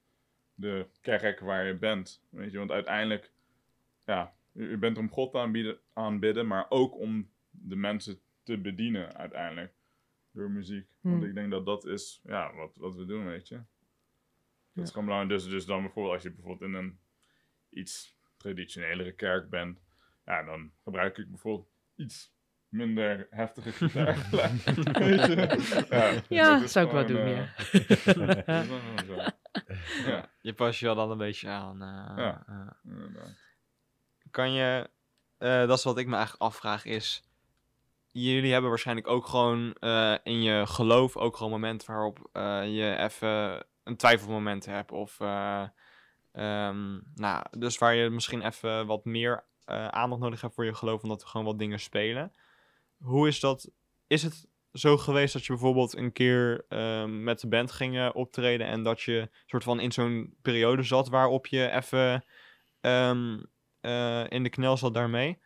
de 0.55 0.87
kerk 1.01 1.41
waar 1.41 1.65
je 1.67 1.75
bent. 1.77 2.23
Weet 2.31 2.53
je, 2.53 2.59
want 2.59 2.71
uiteindelijk, 2.71 3.33
ja, 4.05 4.35
je 4.53 4.77
bent 4.79 4.99
om 4.99 5.11
God 5.11 5.33
te 5.33 5.39
aanbieden, 5.39 5.79
aanbidden, 5.93 6.47
maar 6.47 6.67
ook 6.69 6.95
om 6.99 7.31
de 7.51 7.77
mensen 7.77 8.21
te 8.43 8.59
bedienen 8.59 9.17
uiteindelijk. 9.17 9.75
Door 10.31 10.51
muziek. 10.51 10.89
Want 11.01 11.21
Hmm. 11.21 11.29
ik 11.29 11.35
denk 11.35 11.51
dat 11.51 11.67
dat 11.67 11.87
is 11.87 12.21
ja, 12.25 12.55
wat, 12.55 12.77
wat 12.77 12.95
we 12.95 13.05
doen, 13.05 13.25
weet 13.27 13.49
je. 13.49 13.55
Dat 13.55 13.65
Ja. 14.73 14.83
is 14.83 14.89
gewoon 14.91 15.05
belangrijk. 15.05 15.41
Dus, 15.41 15.51
dus 15.51 15.65
dan 15.67 15.83
bijvoorbeeld 15.83 16.15
als 16.15 16.23
je 16.23 16.31
bijvoorbeeld 16.33 16.71
in 16.71 16.77
een 16.77 16.99
iets 17.71 18.17
traditionelere 18.37 19.13
kerk 19.13 19.51
bent, 19.51 19.83
ja, 20.25 20.43
dan 20.43 20.73
gebruik 20.83 21.19
ik 21.19 21.29
bijvoorbeeld 21.31 21.69
iets 21.95 22.34
minder 22.75 23.27
heftige 23.31 23.89
je? 23.93 25.87
Ja, 25.91 26.21
Ja, 26.29 26.59
dat 26.61 26.71
zou 26.71 26.87
ik 26.87 26.93
wel 26.93 27.07
doen, 27.07 27.17
eh, 27.17 27.37
ja. 27.37 28.65
Ja, 30.07 30.29
Je 30.41 30.53
pas 30.53 30.81
je 30.81 30.87
wel 30.87 30.95
dan 30.95 31.11
een 31.11 31.19
beetje 31.19 31.49
aan. 31.49 31.83
eh, 31.83 32.13
Ja. 32.17 32.45
eh. 32.47 33.23
kan 34.31 34.53
je, 34.53 34.91
eh, 35.39 35.67
dat 35.67 35.79
is 35.79 35.85
wat 35.85 35.99
ik 35.99 36.07
me 36.07 36.15
eigenlijk 36.15 36.43
afvraag, 36.45 36.85
is... 36.85 37.23
Jullie 38.17 38.53
hebben 38.53 38.71
waarschijnlijk 38.71 39.09
ook 39.09 39.27
gewoon 39.27 39.73
eh, 39.81 40.15
in 40.23 40.43
je 40.43 40.67
geloof 40.67 41.17
ook 41.17 41.37
gewoon 41.37 41.53
momenten 41.53 41.91
waarop 41.95 42.29
eh, 42.33 42.77
je 42.77 42.97
even 42.97 43.65
een 43.85 43.97
twijfelmoment 43.97 44.67
hebt. 44.67 44.93
Of, 44.93 45.21
eh, 45.21 45.65
ehm, 46.33 46.99
nou, 47.15 47.45
dus 47.59 47.79
waar 47.79 47.95
je 47.95 48.11
misschien 48.11 48.43
even 48.47 48.87
wat 48.87 49.05
meer 49.05 49.45
eh, 49.65 49.89
aandacht 49.89 50.21
nodig 50.21 50.41
hebt 50.41 50.55
voor 50.55 50.65
je 50.65 50.75
geloof, 50.75 51.03
omdat 51.03 51.23
er 51.23 51.29
gewoon 51.29 51.47
wat 51.47 51.59
dingen 51.59 51.81
spelen. 51.81 52.33
Hoe 53.05 53.29
is 53.29 53.41
dat? 53.41 53.71
Is 54.07 54.23
het 54.23 54.47
zo 54.73 54.97
geweest 54.97 55.33
dat 55.33 55.45
je 55.45 55.53
bijvoorbeeld 55.53 55.97
een 55.97 56.13
keer 56.13 56.65
ehm, 56.69 57.23
met 57.23 57.41
de 57.41 57.49
band 57.49 57.73
ging 57.73 58.11
optreden 58.13 58.67
en 58.67 58.83
dat 58.83 59.01
je 59.01 59.31
soort 59.47 59.63
van 59.63 59.81
in 59.81 59.93
zo'n 59.93 60.35
periode 60.43 60.83
zat 60.83 61.09
waarop 61.09 61.47
je 61.47 61.71
even 61.71 62.25
ehm, 62.81 63.39
eh, 63.81 64.25
in 64.29 64.43
de 64.43 64.49
knel 64.49 64.77
zat 64.77 64.95
daarmee? 64.95 65.39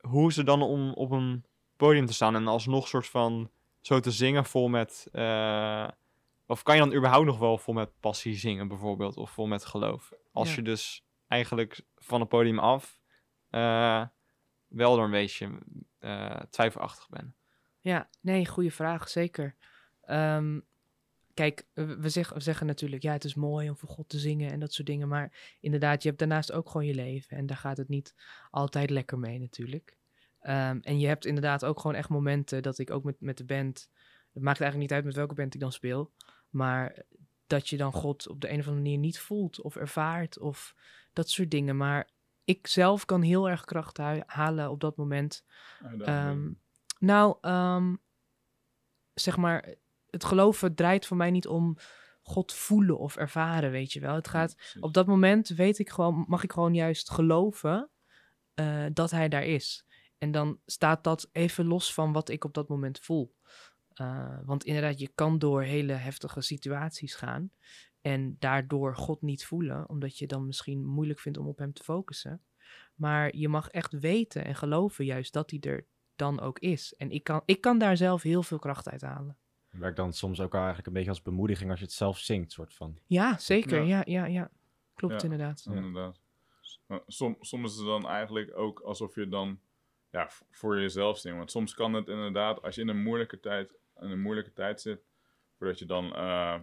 Hoe 0.00 0.28
is 0.28 0.36
het 0.36 0.46
dan 0.46 0.62
om 0.62 0.92
op 0.92 1.10
een 1.10 1.44
podium 1.76 2.06
te 2.06 2.12
staan 2.12 2.34
en 2.34 2.46
alsnog 2.46 2.88
soort 2.88 3.06
van 3.06 3.50
zo 3.80 4.00
te 4.00 4.10
zingen 4.10 4.44
vol 4.44 4.68
met... 4.68 5.08
eh, 5.12 5.88
of 6.46 6.62
kan 6.62 6.74
je 6.76 6.80
dan 6.80 6.94
überhaupt 6.94 7.26
nog 7.26 7.38
wel 7.38 7.58
vol 7.58 7.74
met 7.74 8.00
passie 8.00 8.34
zingen 8.34 8.68
bijvoorbeeld, 8.68 9.16
of 9.16 9.30
vol 9.30 9.46
met 9.46 9.64
geloof? 9.64 10.12
Als 10.32 10.48
Ja. 10.48 10.54
je 10.54 10.62
dus 10.62 11.04
eigenlijk 11.28 11.80
van 11.96 12.20
het 12.20 12.28
podium 12.28 12.58
af 12.58 12.98
eh, 13.50 14.02
wel 14.68 14.98
er 14.98 15.04
een 15.04 15.10
beetje 15.10 15.58
eh, 16.04 16.40
twijfelachtig 16.50 17.08
bent. 17.08 17.34
Ja, 17.80 18.08
nee, 18.20 18.46
goede 18.46 18.70
vraag, 18.70 19.08
zeker. 19.08 19.54
Ehm, 20.00 20.60
kijk, 21.34 21.66
we, 21.72 21.96
we 21.96 22.08
zeggen, 22.08 22.36
we 22.36 22.42
zeggen 22.42 22.66
natuurlijk, 22.66 23.02
ja, 23.02 23.12
het 23.12 23.24
is 23.24 23.34
mooi 23.34 23.68
om 23.68 23.76
voor 23.76 23.88
God 23.88 24.08
te 24.08 24.18
zingen 24.18 24.50
en 24.50 24.60
dat 24.60 24.72
soort 24.72 24.86
dingen. 24.86 25.08
Maar 25.08 25.56
inderdaad, 25.60 26.02
je 26.02 26.08
hebt 26.08 26.20
daarnaast 26.20 26.52
ook 26.52 26.70
gewoon 26.70 26.86
je 26.86 26.94
leven. 26.94 27.36
En 27.36 27.46
daar 27.46 27.56
gaat 27.56 27.76
het 27.76 27.88
niet 27.88 28.14
altijd 28.50 28.90
lekker 28.90 29.18
mee 29.18 29.38
natuurlijk. 29.38 29.96
Ehm, 30.40 30.78
en 30.82 30.98
je 30.98 31.06
hebt 31.06 31.26
inderdaad 31.26 31.64
ook 31.64 31.80
gewoon 31.80 31.96
echt 31.96 32.08
momenten 32.08 32.62
dat 32.62 32.78
ik 32.78 32.90
ook 32.90 33.04
met, 33.04 33.20
met 33.20 33.36
de 33.36 33.44
band... 33.44 33.88
Het 34.32 34.42
maakt 34.42 34.60
eigenlijk 34.60 34.90
niet 34.90 34.98
uit 34.98 35.04
met 35.04 35.16
welke 35.16 35.34
band 35.34 35.54
ik 35.54 35.60
dan 35.60 35.72
speel. 35.72 36.12
Maar 36.50 37.04
dat 37.46 37.68
je 37.68 37.76
dan 37.76 37.92
God 37.92 38.28
op 38.28 38.40
de 38.40 38.48
een 38.48 38.58
of 38.58 38.66
andere 38.66 38.82
manier 38.82 38.98
niet 38.98 39.18
voelt 39.18 39.60
of 39.60 39.76
ervaart 39.76 40.38
of 40.38 40.74
dat 41.12 41.30
soort 41.30 41.50
dingen. 41.50 41.76
Maar 41.76 42.08
ik 42.44 42.66
zelf 42.66 43.04
kan 43.04 43.22
heel 43.22 43.48
erg 43.48 43.64
kracht 43.64 43.98
halen 44.26 44.70
op 44.70 44.80
dat 44.80 44.96
moment 44.96 45.44
Uitdaging. 45.82 46.06
Ehm, 46.06 46.52
nou, 46.98 47.36
ehm, 47.40 47.94
zeg 49.14 49.36
maar, 49.36 49.74
het 50.10 50.24
geloven 50.24 50.74
draait 50.74 51.06
voor 51.06 51.16
mij 51.16 51.30
niet 51.30 51.46
om 51.46 51.76
God 52.22 52.52
voelen 52.52 52.98
of 52.98 53.16
ervaren, 53.16 53.70
weet 53.70 53.92
je 53.92 54.00
wel. 54.00 54.14
Het 54.14 54.28
gaat, 54.28 54.74
op 54.80 54.94
dat 54.94 55.06
moment 55.06 55.48
weet 55.48 55.78
ik 55.78 55.90
gewoon, 55.90 56.24
mag 56.28 56.42
ik 56.42 56.52
gewoon 56.52 56.74
juist 56.74 57.10
geloven 57.10 57.90
eh, 58.54 58.86
dat 58.92 59.10
hij 59.10 59.28
daar 59.28 59.44
is. 59.44 59.84
En 60.18 60.30
dan 60.30 60.60
staat 60.66 61.04
dat 61.04 61.28
even 61.32 61.66
los 61.66 61.94
van 61.94 62.12
wat 62.12 62.28
ik 62.28 62.44
op 62.44 62.54
dat 62.54 62.68
moment 62.68 62.98
voel. 62.98 63.34
Eh, 63.94 64.38
want 64.44 64.64
inderdaad, 64.64 64.98
je 64.98 65.10
kan 65.14 65.38
door 65.38 65.62
hele 65.62 65.92
heftige 65.92 66.40
situaties 66.40 67.14
gaan 67.14 67.52
en 68.04 68.36
daardoor 68.38 68.96
God 68.96 69.22
niet 69.22 69.46
voelen, 69.46 69.88
omdat 69.88 70.18
je 70.18 70.26
dan 70.26 70.46
misschien 70.46 70.84
moeilijk 70.84 71.18
vindt 71.20 71.38
om 71.38 71.46
op 71.46 71.58
hem 71.58 71.72
te 71.72 71.82
focussen. 71.82 72.42
Maar 72.94 73.36
je 73.36 73.48
mag 73.48 73.68
echt 73.68 73.92
weten 73.98 74.44
en 74.44 74.54
geloven 74.54 75.04
juist 75.04 75.32
dat 75.32 75.50
hij 75.50 75.60
er 75.60 75.86
dan 76.16 76.40
ook 76.40 76.58
is. 76.58 76.94
En 76.94 77.10
ik 77.10 77.24
kan, 77.24 77.42
ik 77.44 77.60
kan 77.60 77.78
daar 77.78 77.96
zelf 77.96 78.22
heel 78.22 78.42
veel 78.42 78.58
kracht 78.58 78.88
uit 78.88 79.00
halen. 79.00 79.36
Werkt 79.70 79.96
dan 79.96 80.12
soms 80.12 80.40
ook 80.40 80.54
eigenlijk 80.54 80.86
een 80.86 80.92
beetje 80.92 81.08
als 81.10 81.22
bemoediging 81.22 81.70
als 81.70 81.78
je 81.78 81.84
het 81.84 81.94
zelf 81.94 82.18
zingt, 82.18 82.52
soort 82.52 82.74
van. 82.74 82.98
Ja, 83.06 83.38
zeker. 83.38 83.82
Ja. 83.82 83.84
Ja, 83.84 84.02
ja, 84.06 84.24
ja. 84.26 84.50
Klopt 84.94 85.14
Ja. 85.14 85.22
inderdaad. 85.22 85.66
Inderdaad. 85.70 86.20
Maar 86.86 87.00
som, 87.06 87.36
soms 87.40 87.72
is 87.72 87.76
het 87.78 87.86
dan 87.86 88.08
eigenlijk 88.08 88.56
ook 88.56 88.80
alsof 88.80 89.14
je 89.14 89.28
dan 89.28 89.60
ja, 90.10 90.28
voor 90.50 90.80
jezelf 90.80 91.18
zingt. 91.18 91.36
Want 91.38 91.50
soms 91.50 91.74
kan 91.74 91.92
het 91.94 92.08
inderdaad, 92.08 92.62
als 92.62 92.74
je 92.74 92.80
in 92.80 92.88
een 92.88 93.02
moeilijke 93.02 93.40
tijd, 93.40 93.74
in 94.00 94.10
een 94.10 94.20
moeilijke 94.22 94.52
tijd 94.52 94.80
zit, 94.80 95.04
voordat 95.58 95.78
je 95.78 95.86
dan 95.86 96.14
eh, 96.14 96.60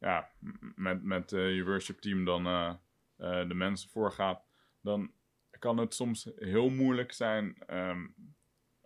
ja, 0.00 0.28
met, 0.74 1.02
met 1.02 1.32
eh, 1.32 1.54
je 1.54 1.64
worship 1.64 1.98
team 2.00 2.24
dan 2.24 2.46
eh, 2.46 2.74
eh, 3.16 3.48
de 3.48 3.54
mensen 3.54 3.90
voorgaat, 3.90 4.44
dan 4.80 5.12
kan 5.58 5.78
het 5.78 5.94
soms 5.94 6.30
heel 6.36 6.68
moeilijk 6.68 7.12
zijn 7.12 7.62
ehm, 7.66 8.06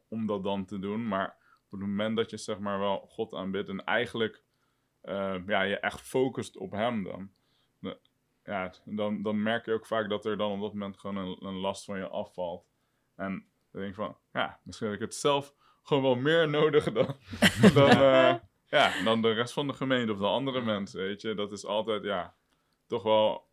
om 0.09 0.27
dat 0.27 0.43
dan 0.45 0.65
te 0.65 0.79
doen. 0.79 1.09
Maar 1.09 1.37
op 1.65 1.71
het 1.71 1.81
moment 1.81 2.17
dat 2.17 2.31
je 2.31 2.37
zeg 2.37 2.59
maar 2.59 2.79
wel 2.79 3.07
God 3.09 3.35
aanbidt 3.35 3.69
en 3.69 3.85
eigenlijk 3.85 4.43
eh, 5.01 5.37
ja, 5.47 5.63
je 5.63 5.79
echt 5.79 6.01
focust 6.01 6.57
op 6.57 6.71
hem 6.73 7.03
dan, 7.05 7.31
de- 7.79 7.99
ja, 8.45 8.73
dan, 8.85 9.23
dan 9.23 9.43
merk 9.43 9.65
je 9.65 9.73
ook 9.73 9.87
vaak 9.87 10.09
dat 10.09 10.25
er 10.25 10.37
dan 10.37 10.53
op 10.53 10.61
dat 10.61 10.73
moment 10.73 10.99
gewoon 10.99 11.17
een, 11.17 11.47
een 11.47 11.55
last 11.55 11.85
van 11.85 11.99
je 11.99 12.09
afvalt. 12.09 12.67
En 13.15 13.31
dan 13.71 13.81
denk 13.81 13.89
ik 13.89 13.95
van, 13.95 14.17
ja, 14.33 14.61
misschien 14.63 14.87
heb 14.87 14.97
ik 14.97 15.03
het 15.03 15.15
zelf 15.15 15.55
gewoon 15.83 16.03
wel 16.03 16.15
meer 16.17 16.49
nodig 16.61 16.93
dan, 16.93 17.17
dan, 17.75 17.91
ja, 18.79 19.03
dan 19.05 19.23
de 19.23 19.33
rest 19.33 19.53
van 19.53 19.67
de 19.67 19.73
gemeente 19.73 20.13
of 20.13 20.19
de 20.19 20.27
andere 20.27 20.61
mensen, 20.61 21.01
weet 21.01 21.21
je. 21.21 21.35
Dat 21.35 21.53
is 21.53 21.65
altijd, 21.67 22.05
ja, 22.05 22.35
toch 22.87 23.03
wel, 23.03 23.49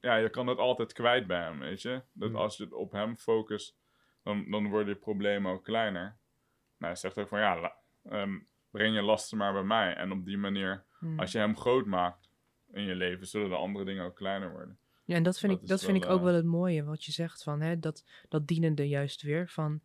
ja, 0.00 0.16
je 0.16 0.28
kan 0.30 0.46
het 0.46 0.58
altijd 0.58 0.92
kwijt 0.92 1.26
bij 1.26 1.40
hem, 1.42 1.58
weet 1.58 1.82
je. 1.82 2.02
Dat 2.12 2.34
als 2.34 2.56
je 2.56 2.64
het 2.64 2.72
op 2.72 2.92
hem 2.92 3.16
focust, 3.16 3.76
dan, 4.22 4.50
dan 4.50 4.68
worden 4.68 4.88
je 4.94 5.00
problemen 5.00 5.52
ook 5.52 5.64
kleiner. 5.64 6.02
Nou, 6.78 6.92
hij 6.92 6.96
zegt 6.96 7.18
ook 7.18 7.28
van, 7.28 7.38
ja, 7.40 7.60
la- 7.60 7.76
ehm, 8.08 8.38
breng 8.70 8.94
je 8.94 9.02
lasten 9.02 9.38
maar 9.38 9.52
bij 9.52 9.62
mij. 9.62 9.94
En 9.94 10.12
op 10.12 10.24
die 10.24 10.38
manier, 10.38 10.84
Hmm. 10.98 11.20
als 11.20 11.32
je 11.32 11.38
hem 11.38 11.56
groot 11.56 11.86
maakt 11.86 12.30
in 12.72 12.82
je 12.82 12.94
leven, 12.94 13.26
zullen 13.26 13.48
de 13.48 13.56
andere 13.56 13.84
dingen 13.84 14.04
ook 14.04 14.16
kleiner 14.16 14.50
worden. 14.52 14.78
Ja, 15.04 15.14
en 15.16 15.22
dat 15.22 15.38
vind 15.38 15.52
Dat 15.52 15.62
ik, 15.62 15.68
dat 15.68 15.84
vind 15.84 15.92
wel, 15.92 16.02
ik 16.06 16.12
ook 16.12 16.18
eh, 16.18 16.24
wel 16.24 16.34
het 16.34 16.44
mooie 16.44 16.84
wat 16.84 17.04
je 17.04 17.12
zegt 17.12 17.42
van 17.42 17.60
hè, 17.60 17.78
dat, 17.78 18.04
dat 18.28 18.46
dienende 18.46 18.88
juist 18.88 19.22
weer 19.22 19.48
van 19.48 19.80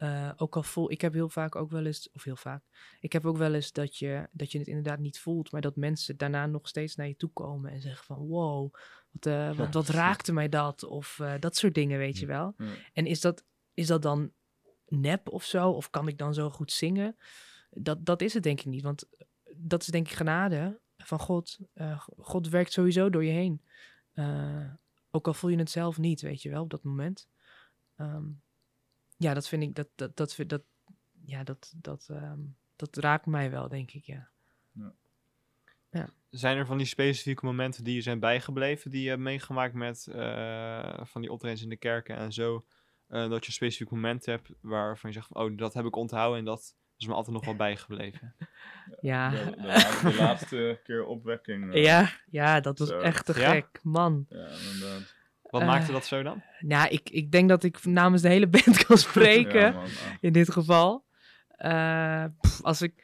eh, 0.00 0.30
ook 0.36 0.56
al 0.56 0.62
voel 0.62 0.90
ik 0.90 1.00
heb 1.00 1.12
heel 1.12 1.28
vaak 1.28 1.56
ook 1.56 1.70
wel 1.70 1.84
eens 1.84 2.10
of 2.12 2.24
heel 2.24 2.36
vaak 2.36 2.62
ik 3.00 3.12
heb 3.12 3.26
ook 3.26 3.36
wel 3.36 3.54
eens 3.54 3.72
dat 3.72 3.96
je 3.96 4.28
dat 4.32 4.52
je 4.52 4.58
het 4.58 4.66
inderdaad 4.66 4.98
niet 4.98 5.20
voelt, 5.20 5.52
maar 5.52 5.60
dat 5.60 5.76
mensen 5.76 6.16
daarna 6.16 6.46
nog 6.46 6.68
steeds 6.68 6.96
naar 6.96 7.08
je 7.08 7.16
toe 7.16 7.30
komen 7.32 7.72
en 7.72 7.80
zeggen 7.80 8.04
van 8.04 8.16
wow 8.16 8.74
wat, 9.10 9.26
eh, 9.26 9.58
wat, 9.72 9.88
raakte 9.88 10.32
mij 10.32 10.48
dat 10.48 10.84
of 10.84 11.18
eh, 11.18 11.34
dat 11.38 11.56
soort 11.56 11.74
dingen 11.74 11.98
weet 11.98 12.18
je 12.18 12.26
wel. 12.26 12.54
Ja. 12.56 12.72
En 12.92 13.06
is 13.06 13.20
dat 13.20 13.44
is 13.74 13.86
dat 13.86 14.02
dan 14.02 14.32
nep 14.86 15.28
of 15.28 15.44
zo 15.44 15.70
of 15.70 15.90
kan 15.90 16.08
ik 16.08 16.18
dan 16.18 16.34
zo 16.34 16.50
goed 16.50 16.72
zingen? 16.72 17.16
Dat 17.70 18.04
dat 18.04 18.22
is 18.22 18.34
het 18.34 18.42
denk 18.42 18.58
ik 18.60 18.66
niet, 18.66 18.82
want 18.82 19.08
dat 19.56 19.80
is 19.80 19.88
denk 19.88 20.06
ik 20.06 20.14
genade 20.14 20.80
van 20.96 21.18
God. 21.18 21.58
God 22.16 22.48
werkt 22.48 22.72
sowieso 22.72 23.10
door 23.10 23.24
je 23.24 23.32
heen. 23.32 23.62
Ook 25.10 25.26
al 25.26 25.34
voel 25.34 25.50
je 25.50 25.58
het 25.58 25.70
zelf 25.70 25.98
niet, 25.98 26.20
weet 26.20 26.42
je 26.42 26.50
wel, 26.50 26.62
op 26.62 26.70
dat 26.70 26.82
moment. 26.82 27.28
Ehm, 27.96 28.24
ja, 29.20 29.34
dat 29.34 29.48
vind 29.48 29.62
ik, 29.62 29.74
dat, 29.74 29.88
dat, 29.94 30.16
dat, 30.16 30.34
vind- 30.34 30.50
dat, 30.50 30.62
ja, 31.24 31.42
dat, 31.44 31.72
dat, 31.76 32.06
ehm, 32.10 32.40
dat 32.76 32.96
raakt 32.96 33.26
mij 33.26 33.50
wel, 33.50 33.68
denk 33.68 33.90
ik, 33.92 34.04
ja. 34.04 34.28
Zijn 36.30 36.56
er 36.56 36.66
van 36.66 36.76
die 36.78 36.86
specifieke 36.86 37.44
momenten 37.44 37.84
die 37.84 37.94
je 37.94 38.00
zijn 38.00 38.18
bijgebleven, 38.20 38.90
die 38.90 39.02
je 39.02 39.08
hebt 39.08 39.20
meegemaakt 39.20 39.74
met 39.74 40.06
eh, 40.06 41.00
van 41.04 41.20
die 41.20 41.32
optredens 41.32 41.62
in 41.62 41.68
de 41.68 41.76
kerken 41.76 42.16
en 42.16 42.32
zo? 42.32 42.64
eh, 43.06 43.28
dat 43.28 43.40
je 43.40 43.46
een 43.46 43.52
specifiek 43.52 43.90
moment 43.90 44.26
hebt 44.26 44.50
waarvan 44.60 45.10
je 45.10 45.16
zegt, 45.16 45.28
van, 45.32 45.42
oh, 45.42 45.56
dat 45.56 45.74
heb 45.74 45.84
ik 45.84 45.96
onthouden 45.96 46.38
en 46.38 46.44
dat 46.44 46.76
is 46.96 47.06
me 47.06 47.14
altijd 47.14 47.36
nog 47.36 47.44
wel 47.44 47.56
bijgebleven. 47.66 48.34
Ja, 49.00 49.30
De, 49.30 49.50
de, 49.56 49.66
laatste, 49.66 50.06
de 50.10 50.14
laatste 50.14 50.80
keer 50.84 51.04
opwekking. 51.04 51.72
eh, 51.74 51.82
ja, 51.82 52.10
ja 52.30 52.60
dat 52.60 52.78
was 52.78 52.88
Zo. 52.88 53.00
echt 53.00 53.26
te 53.26 53.38
Ja? 53.38 53.52
gek, 53.52 53.80
man. 53.82 54.26
Ja, 54.28 54.36
inderdaad. 54.48 55.14
Wat 55.50 55.60
Eh, 55.60 55.66
maakte 55.66 55.92
dat 55.92 56.06
zo 56.06 56.22
dan? 56.22 56.42
Nou, 56.60 56.88
ik, 56.88 57.10
ik 57.10 57.30
denk 57.32 57.48
dat 57.48 57.64
ik 57.64 57.84
namens 57.84 58.22
de 58.22 58.28
hele 58.28 58.48
band 58.64 58.84
kan 58.84 58.98
spreken. 58.98 59.60
Ja, 59.60 59.70
man, 59.70 59.82
ah. 59.84 59.90
in 60.20 60.32
dit 60.32 60.52
geval. 60.52 61.04
Eh, 61.48 62.24
pff, 62.40 62.62
als, 62.62 62.82
ik, 62.82 62.94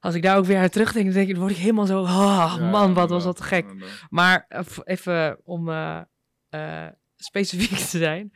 als 0.00 0.14
ik 0.14 0.22
daar 0.22 0.36
ook 0.36 0.44
weer 0.44 0.58
aan 0.58 0.68
terugdenk, 0.68 1.04
dan 1.04 1.14
denk 1.14 1.26
ik, 1.28 1.32
dan 1.34 1.42
word 1.42 1.54
ik 1.54 1.60
helemaal 1.62 1.86
zo, 1.86 2.00
oh, 2.00 2.54
Ja, 2.58 2.68
man, 2.70 2.94
wat 2.94 3.10
was 3.10 3.24
dat 3.24 3.40
gek. 3.40 3.66
Maar 4.08 4.44
eh, 4.48 4.60
even 4.84 5.40
om 5.44 5.68
eh, 5.68 6.00
eh, 6.48 6.88
specifiek 7.24 7.78
te 7.78 7.98
zijn. 7.98 8.32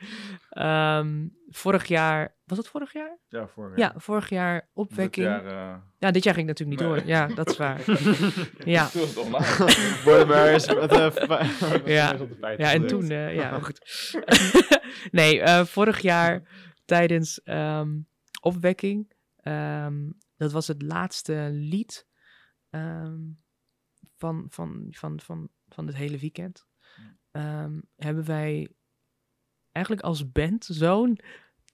Ehm, 0.51 1.27
vorig 1.49 1.85
jaar, 1.87 2.37
was 2.45 2.59
het 2.59 2.69
vorig 2.69 2.93
jaar? 2.93 3.19
Ja, 3.29 3.47
vorig 3.49 3.77
Ja, 3.77 3.93
vorig 3.97 4.29
jaar 4.29 4.61
Dit 4.61 4.69
opwekking. 4.73 5.27
jaar, 5.27 5.47
eh, 5.47 5.77
Ja, 5.99 6.11
dit 6.11 6.25
jaar 6.25 6.35
ging 6.35 6.49
het 6.49 6.59
natuurlijk 6.59 6.81
niet 6.81 6.91
Nee. 6.91 6.99
door. 7.01 7.09
Ja, 7.09 7.27
dat 7.35 7.49
is 7.51 7.57
waar. 7.57 7.81
ja. 8.75 8.87
Toen 8.89 9.03
de 10.89 11.83
Ja. 11.85 12.17
Ja, 12.57 12.73
en 12.73 12.87
toen, 12.87 13.11
eh, 13.11 13.35
ja, 13.35 13.51
maar 13.51 13.63
goed. 13.63 13.81
nee, 15.11 15.41
eh, 15.41 15.65
vorig 15.65 16.01
jaar 16.01 16.43
tijdens 16.85 17.43
ehm, 17.43 17.99
opwekking, 18.41 19.13
ehm, 19.37 20.11
dat 20.37 20.53
was 20.53 20.67
het 20.67 20.83
laatste 20.83 21.49
lied 21.53 22.07
van, 24.17 24.47
van, 24.49 24.87
van, 24.91 25.21
van, 25.21 25.49
van 25.69 25.87
het 25.87 25.97
hele 25.97 26.19
weekend. 26.19 26.67
Ehm, 27.39 27.81
hebben 27.97 28.25
wij 28.25 28.69
eigenlijk 29.73 30.07
als 30.07 30.33
band 30.33 30.65
zo'n 30.65 31.19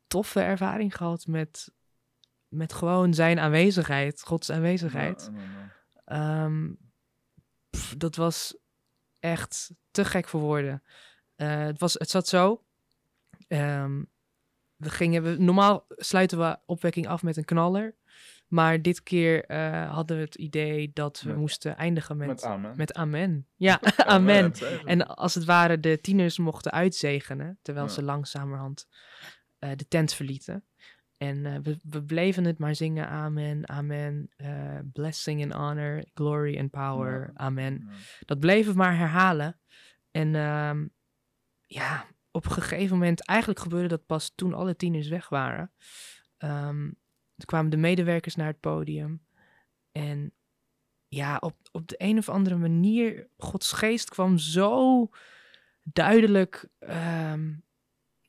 toffe 0.07 0.41
ervaring 0.41 0.97
gehad 0.97 1.27
met, 1.27 1.73
met 2.49 2.73
gewoon 2.73 3.15
zijn 3.15 3.39
aanwezigheid, 3.39 4.23
Gods 4.23 4.51
aanwezigheid. 4.51 5.31
Ehm, 6.05 6.73
pff, 7.71 7.97
dat 7.97 8.17
was 8.17 8.57
echt 9.21 9.71
te 9.91 10.05
gek 10.05 10.29
voor 10.29 10.41
woorden. 10.41 10.83
Eh, 11.35 11.65
het, 11.65 11.81
was, 11.81 11.95
het 11.95 12.11
zat 12.11 12.29
zo. 12.29 12.65
Ehm, 13.49 14.03
we 14.77 14.91
gingen, 14.91 15.23
we, 15.23 15.37
normaal 15.39 15.87
sluiten 15.89 16.39
we 16.39 16.59
opwekking 16.67 17.09
af 17.09 17.23
met 17.23 17.37
een 17.37 17.45
knaller. 17.45 17.97
Maar 18.55 18.83
dit 18.83 19.03
keer 19.03 19.45
eh, 19.45 19.91
hadden 19.95 20.17
we 20.17 20.23
het 20.23 20.35
idee 20.35 20.91
dat 20.93 21.21
we 21.21 21.29
Met- 21.29 21.37
moesten 21.39 21.77
eindigen 21.77 22.17
met, 22.17 22.27
Met 22.27 22.45
amen. 22.45 22.77
met 22.77 22.95
amen. 22.95 23.47
Ja, 23.55 23.81
amen. 24.17 24.53
En 24.85 25.07
als 25.07 25.35
het 25.35 25.45
ware 25.45 25.81
de 25.81 26.01
tieners 26.01 26.39
mochten 26.39 26.73
uitzegenen, 26.73 27.59
terwijl 27.63 27.87
Ja. 27.87 27.93
ze 27.93 28.03
langzamerhand 28.03 28.89
eh, 29.59 29.71
de 29.77 29.89
tent 29.89 30.13
verlieten. 30.15 30.65
En 31.17 31.47
eh, 31.47 31.59
we, 31.63 31.77
we 31.89 32.03
bleven 32.05 32.45
het 32.45 32.59
maar 32.59 32.75
zingen, 32.75 33.09
amen, 33.09 33.69
amen, 33.69 34.29
blessing 34.93 35.43
and 35.43 35.53
honor, 35.53 36.05
glory 36.15 36.59
and 36.59 36.71
power, 36.71 37.21
Ja. 37.21 37.31
amen. 37.35 37.87
Ja. 37.91 37.97
Dat 38.25 38.39
bleven 38.41 38.73
we 38.73 38.79
maar 38.79 38.97
herhalen. 38.97 39.61
En 40.11 40.35
ehm, 40.35 40.87
ja, 41.67 42.07
op 42.31 42.45
een 42.45 42.53
gegeven 42.53 42.97
moment, 42.99 43.27
eigenlijk 43.27 43.61
gebeurde 43.61 43.89
dat 43.89 44.07
pas 44.07 44.33
toen 44.35 44.55
alle 44.55 44.77
tieners 44.77 45.09
weg 45.09 45.29
waren. 45.29 45.73
Ehm, 46.37 46.91
toen 47.37 47.47
kwamen 47.47 47.71
de 47.71 47.77
medewerkers 47.77 48.35
naar 48.35 48.47
het 48.47 48.61
podium. 48.61 49.23
En 49.93 50.33
ja, 51.09 51.37
op, 51.41 51.57
op 51.73 51.89
de 51.89 51.95
een 51.99 52.19
of 52.19 52.29
andere 52.29 52.57
manier, 52.57 53.29
Gods 53.37 53.73
geest 53.73 54.09
kwam 54.11 54.39
zo 54.39 55.09
duidelijk 55.83 56.69
ehm, 56.79 57.53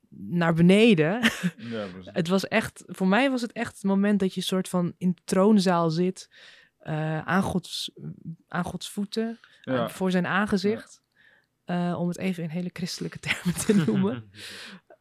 naar 0.10 0.54
beneden. 0.54 1.20
Ja, 1.58 1.88
het 2.04 2.28
was 2.28 2.48
echt, 2.48 2.84
voor 2.88 3.08
mij 3.08 3.30
was 3.30 3.42
het 3.42 3.52
echt 3.52 3.74
het 3.76 3.84
moment 3.84 4.20
dat 4.20 4.34
je 4.34 4.42
soort 4.42 4.70
van 4.70 4.94
in 4.98 5.12
de 5.12 5.22
troonzaal 5.26 5.90
zit. 5.90 6.30
eh, 6.78 7.20
aan, 7.20 7.42
Gods, 7.42 7.92
aan 8.48 8.64
Gods 8.64 8.90
voeten, 8.90 9.40
eh, 9.64 9.88
voor 9.90 10.12
zijn 10.12 10.26
aangezicht. 10.26 11.04
Eh, 11.66 11.96
om 12.00 12.08
het 12.08 12.18
even 12.18 12.44
in 12.44 12.50
hele 12.50 12.70
christelijke 12.74 13.20
termen 13.20 13.56
te 13.66 13.74
noemen. 13.86 14.24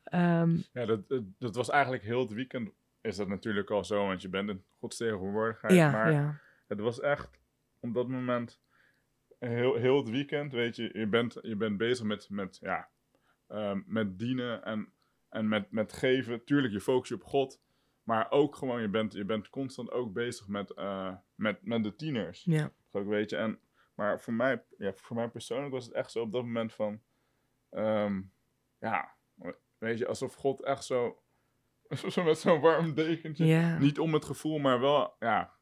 Ehm, 0.05 0.57
Ja, 0.73 0.85
dat, 0.87 1.09
dat, 1.09 1.23
dat 1.39 1.55
was 1.55 1.71
eigenlijk 1.71 2.03
heel 2.03 2.21
het 2.21 2.33
weekend. 2.33 2.71
Is 3.05 3.17
dat 3.17 3.29
natuurlijk 3.29 3.71
al 3.71 3.85
zo, 3.85 4.07
want 4.07 4.23
je 4.23 4.29
bent 4.29 4.49
in 4.49 4.65
Gods 4.79 4.97
tegenwoordigheid. 4.97 5.75
ja, 5.75 5.91
maar 5.91 6.13
ja, 6.13 6.41
het 6.67 6.81
was 6.81 7.01
echt 7.01 7.39
op 7.81 7.95
dat 7.95 8.09
moment 8.09 8.61
heel, 9.39 9.75
heel 9.75 9.97
het 9.97 10.09
weekend, 10.09 10.53
weet 10.53 10.77
je, 10.77 10.91
je 10.99 11.07
bent, 11.07 11.39
je 11.43 11.57
bent 11.57 11.77
bezig 11.77 12.07
met, 12.07 12.31
met, 12.31 12.59
ja, 12.61 12.89
ehm, 13.47 13.83
met 13.87 14.19
dienen 14.19 14.65
en, 14.65 14.93
en 15.29 15.49
met, 15.49 15.71
met 15.71 15.93
geven. 15.93 16.45
Tuurlijk, 16.45 16.73
je 16.73 16.81
focus 16.81 17.09
je 17.09 17.15
op 17.15 17.25
God, 17.25 17.61
maar 18.03 18.31
ook 18.31 18.57
gewoon, 18.57 18.81
je 18.81 18.89
bent, 18.89 19.13
je 19.13 19.25
bent 19.25 19.49
constant 19.49 19.91
ook 19.91 20.13
bezig 20.13 20.49
met, 20.49 20.71
eh, 20.71 21.15
met, 21.35 21.59
met 21.63 21.85
de 21.85 21.97
tieners. 21.97 22.45
ja. 22.45 22.73
Ook, 22.91 23.07
weet 23.07 23.31
je, 23.31 23.37
en, 23.37 23.59
maar 23.95 24.21
voor 24.21 24.33
mij, 24.33 24.65
ja, 24.79 24.93
voor 24.95 25.17
mij 25.17 25.29
persoonlijk 25.29 25.73
was 25.73 25.85
het 25.85 25.95
echt 25.95 26.11
zo 26.11 26.21
op 26.21 26.33
dat 26.33 26.43
moment 26.43 26.73
van, 26.73 27.03
ehm, 27.71 28.23
ja, 28.79 29.15
weet 29.79 29.99
je, 29.99 30.07
alsof 30.07 30.35
God 30.35 30.63
echt 30.63 30.85
zo, 30.85 31.24
zo 32.13 32.23
met 32.25 32.39
zo'n 32.39 32.61
warm 32.61 32.95
dekentje, 32.95 33.45
ja. 33.47 33.79
niet 33.79 33.99
om 33.99 34.15
het 34.15 34.25
gevoel, 34.25 34.59
maar 34.59 34.81
wel, 34.81 35.17
ja, 35.19 35.53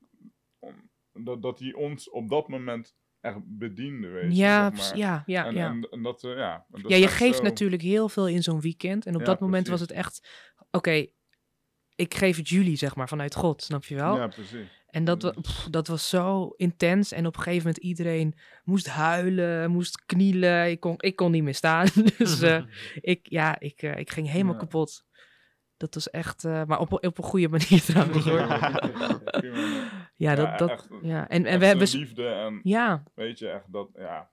om, 0.59 0.91
dat, 1.25 1.43
dat 1.43 1.59
hij 1.59 1.73
ons 1.73 2.11
op 2.11 2.29
dat 2.29 2.49
moment 2.49 2.95
echt 3.21 3.39
bediende, 3.45 4.09
weet 4.09 4.31
je. 4.37 4.37
Ja, 4.43 4.63
zeg 4.63 4.73
precies, 4.73 4.91
maar. 4.91 4.99
ja, 4.99 5.23
ja, 5.27 5.45
en, 5.47 5.55
ja. 5.55 5.69
En, 5.71 5.89
en 5.91 6.03
dat, 6.03 6.25
eh, 6.25 6.37
ja. 6.37 6.67
dat 6.69 6.81
ja, 6.91 6.97
je 6.97 7.09
geeft 7.09 7.37
zo- 7.37 7.43
natuurlijk 7.43 7.83
heel 7.83 8.09
veel 8.09 8.29
in 8.29 8.43
zo'n 8.43 8.61
weekend. 8.61 9.07
En 9.07 9.15
op 9.15 9.21
Ja, 9.21 9.27
dat 9.27 9.41
moment 9.41 9.69
was 9.69 9.81
het 9.81 9.91
echt, 9.91 10.29
oké, 10.71 11.07
ik 11.95 12.15
geef 12.15 12.37
het 12.37 12.49
jullie, 12.49 12.77
zeg 12.77 12.97
maar, 12.97 13.09
vanuit 13.09 13.35
God, 13.35 13.63
snap 13.63 13.85
je 13.85 13.95
wel? 13.95 14.17
Ja, 14.17 14.27
precies. 14.27 14.81
En 14.87 15.05
dat, 15.05 15.23
wa- 15.23 15.31
precies. 15.31 15.53
pff, 15.53 15.69
dat 15.71 15.87
was 15.87 16.09
zo 16.09 16.49
intens. 16.57 17.13
En 17.13 17.27
op 17.27 17.37
een 17.37 17.43
gegeven 17.43 17.67
moment 17.67 17.85
iedereen 17.85 18.35
moest 18.65 18.87
huilen, 18.89 19.71
moest 19.71 20.05
knielen. 20.05 20.71
Ik 20.71 20.81
kon, 20.81 20.95
ik 20.97 21.17
kon 21.17 21.31
niet 21.31 21.43
meer 21.43 21.55
staan. 21.55 21.87
dus 22.19 22.41
eh, 22.53 22.63
ik, 22.95 23.21
ja, 23.31 23.59
ik, 23.61 23.83
eh, 23.83 23.97
ik 23.99 24.11
ging 24.11 24.31
helemaal 24.31 24.53
Ja. 24.53 24.59
kapot. 24.59 25.05
Dat 25.83 25.95
was 25.95 26.11
echt, 26.11 26.45
eh, 26.45 26.65
maar 26.65 26.79
op, 26.79 26.93
op 26.93 27.19
een 27.19 27.25
goede 27.25 27.49
manier 27.49 27.83
trouwens 27.91 28.25
hoor. 28.25 28.39
Ja, 30.17 30.35
dat, 30.35 30.59
dat, 30.59 30.71
echt. 30.71 30.89
ja. 31.03 31.29
En, 31.29 31.47
en 31.47 31.59
we 31.59 31.67
hebben, 31.67 31.89
liefde 31.89 32.29
en 32.29 32.61
ja, 32.63 33.03
weet 33.15 33.39
je, 33.39 33.49
echt 33.49 33.73
dat, 33.73 33.89
ja, 33.95 34.31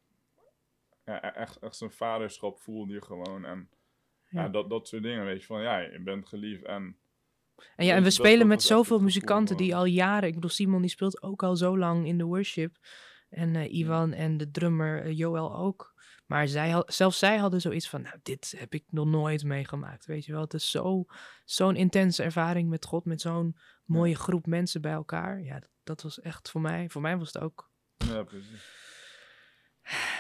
ja 1.05 1.25
e- 1.25 1.39
echt, 1.39 1.57
echt 1.59 1.75
zijn 1.75 1.91
vaderschap 1.91 2.59
voelde 2.59 2.93
je 2.93 3.01
gewoon 3.01 3.45
en 3.45 3.69
ja. 4.29 4.49
Dat, 4.49 4.69
dat 4.69 4.88
soort 4.88 5.03
dingen, 5.03 5.25
weet 5.25 5.39
je, 5.39 5.45
van 5.45 5.62
ja, 5.62 5.77
je 5.77 6.01
bent 6.03 6.27
geliefd 6.27 6.63
en 6.63 6.97
En 7.75 7.85
ja, 7.85 7.95
en 7.95 8.03
we 8.03 8.09
spelen 8.09 8.47
met 8.47 8.63
zoveel 8.63 8.99
muzikanten 8.99 9.57
die 9.57 9.75
al 9.75 9.85
jaren... 9.85 10.27
Ik 10.27 10.35
bedoel, 10.35 10.49
Simon 10.49 10.81
die 10.81 10.89
speelt 10.89 11.21
ook 11.21 11.43
al 11.43 11.55
zo 11.55 11.77
lang 11.77 12.07
in 12.07 12.17
de 12.17 12.23
worship. 12.23 12.77
En 13.29 13.55
eh, 13.55 13.73
Ivan 13.73 14.13
en 14.13 14.38
de 14.38 14.51
drummer 14.51 15.03
eh, 15.03 15.17
Joel 15.17 15.55
ook. 15.55 15.93
Maar 16.29 16.47
zij 16.47 16.69
had, 16.69 16.93
zelfs 16.93 17.19
zij 17.19 17.37
hadden 17.37 17.61
zoiets 17.61 17.89
van... 17.89 18.01
Nou, 18.01 18.15
dit 18.23 18.53
heb 18.57 18.73
ik 18.73 18.83
nog 18.89 19.05
nooit 19.07 19.43
meegemaakt, 19.43 20.05
weet 20.05 20.25
je 20.25 20.31
wel. 20.31 20.41
Het 20.41 20.53
is 20.53 20.71
zo- 20.71 21.05
zo'n 21.45 21.75
intense 21.75 22.23
ervaring 22.23 22.69
met 22.69 22.85
God. 22.85 23.05
Met 23.05 23.21
zo'n 23.21 23.57
mooie 23.85 24.15
groep 24.15 24.45
mensen 24.45 24.81
bij 24.81 24.91
elkaar. 24.91 25.41
Ja, 25.41 25.59
dat, 25.59 25.69
dat 25.83 26.01
was 26.01 26.21
echt 26.21 26.49
voor 26.49 26.61
mij... 26.61 26.89
Voor 26.89 27.01
mij 27.01 27.17
was 27.17 27.33
het 27.33 27.41
ook... 27.43 27.71
ja, 27.97 28.23
precies. 28.23 28.69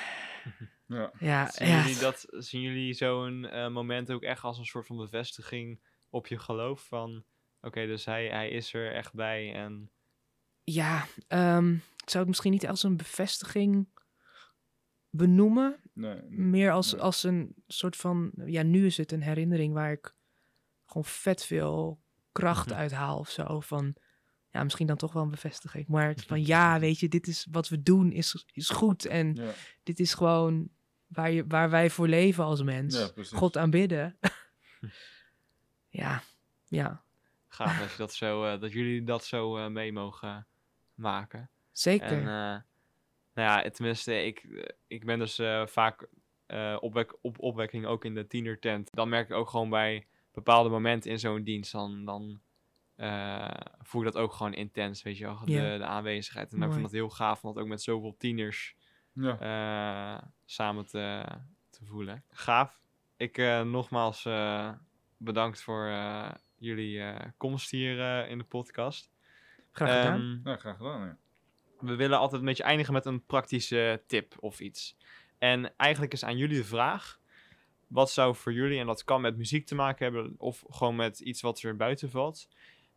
Ja, 0.87 1.11
Ja, 1.19 1.51
Zien, 1.51 1.67
ja, 1.67 1.81
jullie 1.81 1.99
dat, 1.99 2.25
zien 2.29 2.61
jullie 2.61 2.93
zo'n 2.93 3.45
eh, 3.45 3.67
moment 3.67 4.11
ook 4.11 4.21
echt 4.23 4.43
als 4.43 4.57
een 4.57 4.65
soort 4.65 4.85
van 4.87 4.97
bevestiging 4.97 5.79
op 6.09 6.27
je 6.27 6.39
geloof? 6.39 6.87
Van, 6.87 7.23
oké, 7.61 7.85
dus 7.85 8.05
hij, 8.05 8.27
hij 8.29 8.49
is 8.49 8.73
er 8.73 8.93
echt 8.93 9.13
bij 9.13 9.53
en... 9.53 9.91
ja 10.63 11.05
ehm, 11.27 11.73
ik 11.73 12.09
zou 12.09 12.17
het 12.17 12.27
misschien 12.27 12.51
niet 12.51 12.67
als 12.67 12.83
een 12.83 12.97
bevestiging 12.97 13.87
benoemen. 15.09 15.75
nee, 15.93 16.21
Meer 16.29 16.71
als, 16.71 16.91
Nee. 16.91 17.01
als 17.01 17.23
een 17.23 17.53
soort 17.67 17.95
van, 17.95 18.31
ja, 18.45 18.63
nu 18.63 18.85
is 18.85 18.97
het 18.97 19.11
een 19.11 19.21
herinnering 19.21 19.73
waar 19.73 19.91
ik 19.91 20.15
gewoon 20.85 21.05
vet 21.05 21.45
veel 21.45 21.99
kracht 22.31 22.69
Mhm. 22.69 22.75
uit 22.77 22.91
haal 22.91 23.19
of 23.19 23.29
zo. 23.29 23.59
Van, 23.59 23.95
ja, 24.49 24.63
misschien 24.63 24.87
dan 24.87 24.97
toch 24.97 25.13
wel 25.13 25.23
een 25.23 25.29
bevestiging. 25.29 25.87
Maar 25.87 26.07
het 26.07 26.23
van, 26.25 26.41
ja, 26.53 26.79
weet 26.79 26.99
je, 26.99 27.07
dit 27.07 27.27
is 27.27 27.47
wat 27.51 27.69
we 27.69 27.83
doen, 27.83 28.11
is, 28.11 28.45
is 28.53 28.69
goed. 28.69 29.05
En 29.05 29.33
ja, 29.35 29.51
dit 29.83 29.99
is 29.99 30.13
gewoon 30.13 30.69
waar, 31.07 31.31
je, 31.31 31.45
waar 31.47 31.69
wij 31.69 31.89
voor 31.89 32.07
leven 32.07 32.43
als 32.43 32.63
mens. 32.63 32.97
ja, 32.99 33.07
precies. 33.11 33.37
God 33.37 33.57
aanbidden. 33.57 34.17
ja, 35.89 36.21
ja, 36.67 37.03
Gaaf 37.47 37.79
dat, 37.79 37.91
je 37.91 37.97
dat, 37.97 38.13
zo, 38.13 38.43
eh, 38.45 38.59
dat 38.61 38.71
jullie 38.71 39.03
dat 39.03 39.25
zo 39.25 39.57
eh, 39.57 39.67
mee 39.67 39.91
mogen 39.91 40.47
maken. 40.93 41.49
zeker. 41.71 42.07
En 42.07 42.27
eh, 42.27 42.61
nou 43.39 43.63
ja, 43.63 43.69
tenminste, 43.69 44.25
ik, 44.25 44.47
ik 44.87 45.05
ben 45.05 45.19
dus 45.19 45.39
eh, 45.39 45.65
vaak 45.65 46.07
eh, 46.45 46.77
opwek, 46.79 47.17
op 47.21 47.39
opwekking 47.39 47.85
ook 47.85 48.05
in 48.05 48.13
de 48.13 48.27
tienertent. 48.27 48.91
Dan 48.91 49.09
merk 49.09 49.29
ik 49.29 49.35
ook 49.35 49.49
gewoon 49.49 49.69
bij 49.69 50.07
bepaalde 50.31 50.69
momenten 50.69 51.11
in 51.11 51.19
zo'n 51.19 51.43
dienst, 51.43 51.71
dan, 51.71 52.05
dan 52.05 52.39
eh, 52.95 53.49
voel 53.81 54.01
ik 54.05 54.11
dat 54.13 54.21
ook 54.21 54.33
gewoon 54.33 54.53
intens, 54.53 55.03
weet 55.03 55.17
je 55.17 55.25
wel, 55.25 55.39
de, 55.45 55.75
de 55.77 55.85
aanwezigheid. 55.85 56.51
En 56.51 56.55
ik 56.57 56.61
vind 56.61 56.71
Mooi. 56.73 56.83
dat 56.83 56.91
heel 56.91 57.09
gaaf 57.09 57.43
om 57.43 57.53
dat 57.53 57.63
ook 57.63 57.69
met 57.69 57.81
zoveel 57.81 58.15
tieners 58.17 58.75
Ja, 59.13 59.39
eh, 60.19 60.27
samen 60.45 60.85
te, 60.85 61.25
te 61.69 61.85
voelen. 61.85 62.23
Gaaf. 62.29 62.81
Ik 63.17 63.37
eh, 63.37 63.61
nogmaals 63.61 64.25
eh, 64.25 64.71
bedankt 65.17 65.61
voor 65.61 65.87
eh, 65.87 66.31
jullie 66.57 67.01
eh, 67.01 67.25
komst 67.37 67.71
hier 67.71 67.99
eh, 67.99 68.29
in 68.31 68.37
de 68.37 68.43
podcast. 68.43 69.11
Graag 69.71 69.89
gedaan. 70.01 70.19
Ehm, 70.19 70.49
ja, 70.49 70.55
graag 70.55 70.77
gedaan, 70.77 71.01
ja. 71.05 71.17
We 71.81 71.95
willen 71.95 72.17
altijd 72.19 72.41
een 72.41 72.47
beetje 72.47 72.63
eindigen 72.63 72.93
met 72.93 73.05
een 73.05 73.25
praktische 73.25 74.03
tip 74.07 74.35
of 74.39 74.59
iets. 74.59 74.97
En 75.37 75.75
eigenlijk 75.77 76.13
is 76.13 76.23
aan 76.23 76.37
jullie 76.37 76.57
de 76.57 76.63
vraag: 76.63 77.19
wat 77.87 78.11
zou 78.11 78.35
voor 78.35 78.53
jullie, 78.53 78.79
en 78.79 78.85
dat 78.85 79.03
kan 79.03 79.21
met 79.21 79.37
muziek 79.37 79.65
te 79.65 79.75
maken 79.75 80.05
hebben, 80.05 80.35
of 80.37 80.63
gewoon 80.69 80.95
met 80.95 81.19
iets 81.19 81.41
wat 81.41 81.61
er 81.61 81.75
buiten 81.75 82.09
valt, 82.09 82.47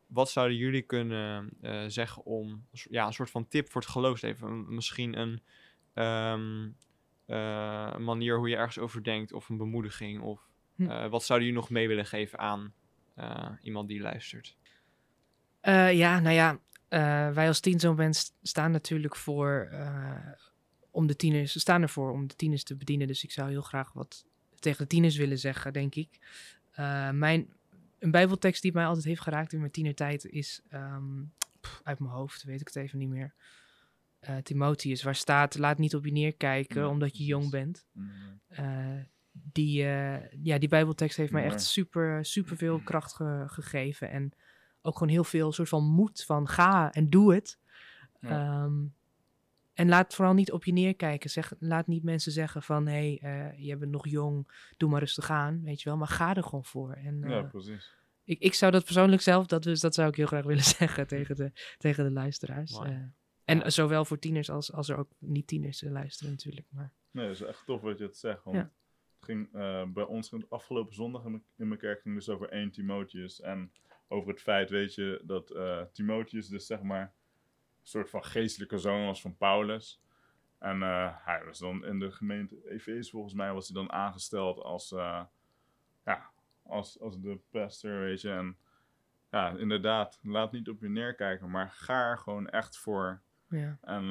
wat 0.06 0.30
zouden 0.30 0.56
jullie 0.56 0.82
kunnen 0.82 1.50
eh, 1.60 1.84
zeggen 1.86 2.24
om 2.24 2.66
ja, 2.70 3.06
een 3.06 3.12
soort 3.12 3.30
van 3.30 3.48
tip 3.48 3.70
voor 3.70 3.80
het 3.80 3.90
geloofsleven? 3.90 4.74
Misschien 4.74 5.18
een 5.18 5.42
ehm, 5.94 6.70
eh, 7.26 7.90
een 7.92 8.04
manier 8.04 8.36
hoe 8.36 8.48
je 8.48 8.56
ergens 8.56 8.78
over 8.78 9.04
denkt, 9.04 9.32
of 9.32 9.48
een 9.48 9.56
bemoediging, 9.56 10.20
of 10.20 10.50
Hm. 10.76 10.90
eh, 10.90 11.08
wat 11.08 11.24
zouden 11.24 11.48
jullie 11.48 11.62
nog 11.62 11.70
mee 11.70 11.88
willen 11.88 12.06
geven 12.06 12.38
aan 12.38 12.74
iemand 13.62 13.88
die 13.88 14.00
luistert? 14.00 14.56
Ja, 15.92 16.20
nou 16.20 16.34
ja, 16.34 16.58
eh, 16.92 17.30
wij 17.30 17.46
als 17.48 17.60
Tienzoonband 17.60 18.16
st- 18.16 18.34
staan 18.42 18.70
natuurlijk 18.70 19.16
voor 19.16 19.68
eh, 19.70 20.16
om 20.90 21.06
de 21.06 21.16
tieners, 21.16 21.54
we 21.54 21.60
staan 21.60 21.82
ervoor 21.82 22.10
om 22.12 22.26
de 22.26 22.36
tieners 22.36 22.62
te 22.64 22.76
bedienen. 22.76 23.06
Dus 23.06 23.24
ik 23.24 23.30
zou 23.30 23.50
heel 23.50 23.62
graag 23.62 23.92
wat 23.92 24.24
tegen 24.58 24.82
de 24.82 24.86
tieners 24.88 25.16
willen 25.16 25.38
zeggen, 25.38 25.72
denk 25.72 25.94
ik. 25.94 26.18
Eh, 26.72 27.10
mijn, 27.10 27.48
een 27.98 28.10
bijbeltekst 28.10 28.62
die 28.62 28.72
mij 28.72 28.84
altijd 28.86 29.04
heeft 29.04 29.20
geraakt 29.20 29.52
in 29.52 29.58
mijn 29.58 29.70
tienertijd 29.70 30.24
is, 30.24 30.60
ehm, 30.68 31.22
pff, 31.60 31.80
uit 31.84 31.98
mijn 31.98 32.12
hoofd 32.12 32.42
weet 32.42 32.60
ik 32.60 32.66
het 32.66 32.76
even 32.76 32.98
niet 32.98 33.08
meer, 33.08 33.34
Timotheus, 34.42 35.02
waar 35.02 35.14
staat, 35.14 35.58
laat 35.58 35.78
niet 35.78 35.94
op 35.94 36.04
je 36.04 36.12
neerkijken 36.12 36.80
Ja, 36.82 36.88
omdat 36.88 37.16
je 37.16 37.24
jong 37.24 37.50
bent. 37.50 37.86
Mm, 37.92 38.10
Eh, 38.48 38.98
die, 39.32 39.82
ja, 40.42 40.58
die 40.58 40.68
Bijbeltekst 40.68 41.16
heeft 41.16 41.32
mij 41.32 41.44
echt 41.44 41.62
super, 41.62 42.24
super 42.24 42.56
veel 42.56 42.80
kracht 42.80 43.12
ge- 43.14 43.44
gegeven. 43.46 44.10
En 44.10 44.32
ook 44.82 44.92
gewoon 44.98 45.12
heel 45.12 45.24
veel 45.24 45.52
soort 45.52 45.68
van 45.68 45.84
moed 45.84 46.24
van 46.24 46.48
ga 46.48 46.92
en 46.92 47.10
doe 47.10 47.34
het. 47.34 47.58
Ja. 48.20 48.28
Ehm, 48.64 48.84
en 49.74 49.88
laat 49.88 50.14
vooral 50.14 50.34
niet 50.34 50.52
op 50.52 50.64
je 50.64 50.72
neerkijken. 50.72 51.30
Zeg, 51.30 51.52
laat 51.58 51.86
niet 51.86 52.02
mensen 52.02 52.32
zeggen 52.32 52.62
van, 52.62 52.86
hé, 52.86 53.16
hey, 53.20 53.50
eh, 53.52 53.58
je 53.66 53.76
bent 53.76 53.90
nog 53.90 54.08
jong, 54.08 54.48
doe 54.76 54.90
maar 54.90 55.00
rustig 55.00 55.30
aan, 55.30 55.62
weet 55.62 55.82
je 55.82 55.88
wel. 55.88 55.98
Maar 55.98 56.08
ga 56.08 56.34
er 56.34 56.42
gewoon 56.42 56.64
voor. 56.64 56.92
En, 56.92 57.18
Ja, 57.20 57.42
eh, 57.42 57.50
precies. 57.50 57.94
ik, 58.24 58.38
ik 58.40 58.54
zou 58.54 58.72
dat 58.72 58.84
persoonlijk 58.84 59.22
zelf, 59.22 59.46
dat, 59.46 59.62
dus, 59.62 59.80
dat 59.80 59.94
zou 59.94 60.08
ik 60.08 60.16
heel 60.16 60.26
graag 60.26 60.44
willen 60.44 60.64
zeggen 60.78 61.06
tegen 61.06 61.36
de, 61.36 61.52
tegen 61.78 62.04
de 62.04 62.10
luisteraars. 62.10 62.78
Eh, 62.78 62.96
en 63.44 63.72
zowel 63.72 64.04
voor 64.04 64.18
tieners 64.18 64.50
als, 64.50 64.72
als 64.72 64.88
er 64.88 64.96
ook 64.96 65.10
niet 65.18 65.46
tieners 65.46 65.82
luisteren 65.82 66.32
natuurlijk. 66.32 66.66
Maar, 66.70 66.92
Nee, 67.10 67.26
dat 67.26 67.34
is 67.34 67.42
echt 67.42 67.66
tof 67.66 67.80
wat 67.80 67.98
je 67.98 68.04
het 68.04 68.16
zegt. 68.16 68.44
Want 68.44 68.56
Ja. 68.56 68.62
het 68.62 69.24
ging 69.24 69.48
eh, 69.52 69.82
bij 69.86 70.04
ons 70.04 70.28
ging 70.28 70.44
afgelopen 70.48 70.94
zondag 70.94 71.24
in 71.24 71.30
mijn- 71.30 71.44
in 71.56 71.68
mijn 71.68 71.80
kerk 71.80 72.00
ging 72.02 72.14
dus 72.14 72.28
over 72.28 72.48
1 72.52 72.70
Timotheus. 72.70 73.40
En 73.40 73.72
over 74.12 74.30
het 74.30 74.40
feit, 74.42 74.70
weet 74.70 74.94
je, 74.94 75.20
dat 75.24 75.50
eh, 75.50 75.82
Timotheus 75.92 76.48
dus 76.48 76.66
zeg 76.66 76.82
maar 76.82 77.02
een 77.02 77.86
soort 77.88 78.10
van 78.10 78.24
geestelijke 78.24 78.78
zoon 78.78 79.04
was 79.06 79.20
van 79.20 79.36
Paulus. 79.36 80.02
En 80.58 80.82
eh, 80.82 81.16
hij 81.24 81.44
was 81.44 81.58
dan 81.58 81.84
in 81.84 81.98
de 81.98 82.10
gemeente 82.10 82.68
Efeze, 82.70 83.10
volgens 83.10 83.34
mij, 83.34 83.52
was 83.52 83.68
hij 83.68 83.76
dan 83.76 83.92
aangesteld 83.92 84.58
als, 84.58 84.92
eh, 84.92 85.24
ja, 86.04 86.30
als, 86.62 87.00
als 87.00 87.20
de 87.20 87.38
pastor, 87.50 88.00
weet 88.00 88.20
je. 88.20 88.30
En 88.30 88.56
ja, 89.30 89.50
inderdaad, 89.56 90.18
laat 90.22 90.52
niet 90.52 90.68
op 90.68 90.80
je 90.80 90.88
neerkijken, 90.88 91.50
maar 91.50 91.70
ga 91.70 92.08
er 92.10 92.18
gewoon 92.18 92.48
echt 92.48 92.78
voor. 92.78 93.22
ja. 93.48 93.78
En 93.80 94.08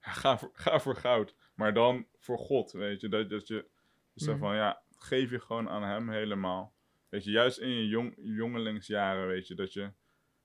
ga, 0.00 0.38
voor, 0.38 0.50
ga 0.52 0.78
voor 0.80 0.96
goud. 0.96 1.36
Maar 1.54 1.74
dan 1.74 2.06
voor 2.18 2.38
God, 2.38 2.72
weet 2.72 3.00
je. 3.00 3.08
Dat, 3.08 3.30
dat 3.30 3.46
je 3.46 3.68
dus 4.14 4.26
Mhm. 4.26 4.38
van, 4.38 4.54
ja, 4.54 4.82
geef 4.90 5.30
je 5.30 5.40
gewoon 5.40 5.68
aan 5.68 5.82
hem 5.82 6.10
helemaal. 6.10 6.74
Weet 7.10 7.24
je, 7.24 7.30
juist 7.30 7.58
in 7.58 7.68
je 7.68 7.88
jong, 7.88 8.14
jongelingsjaren, 8.16 9.26
weet 9.26 9.46
je, 9.46 9.54
dat 9.54 9.72
je 9.72 9.92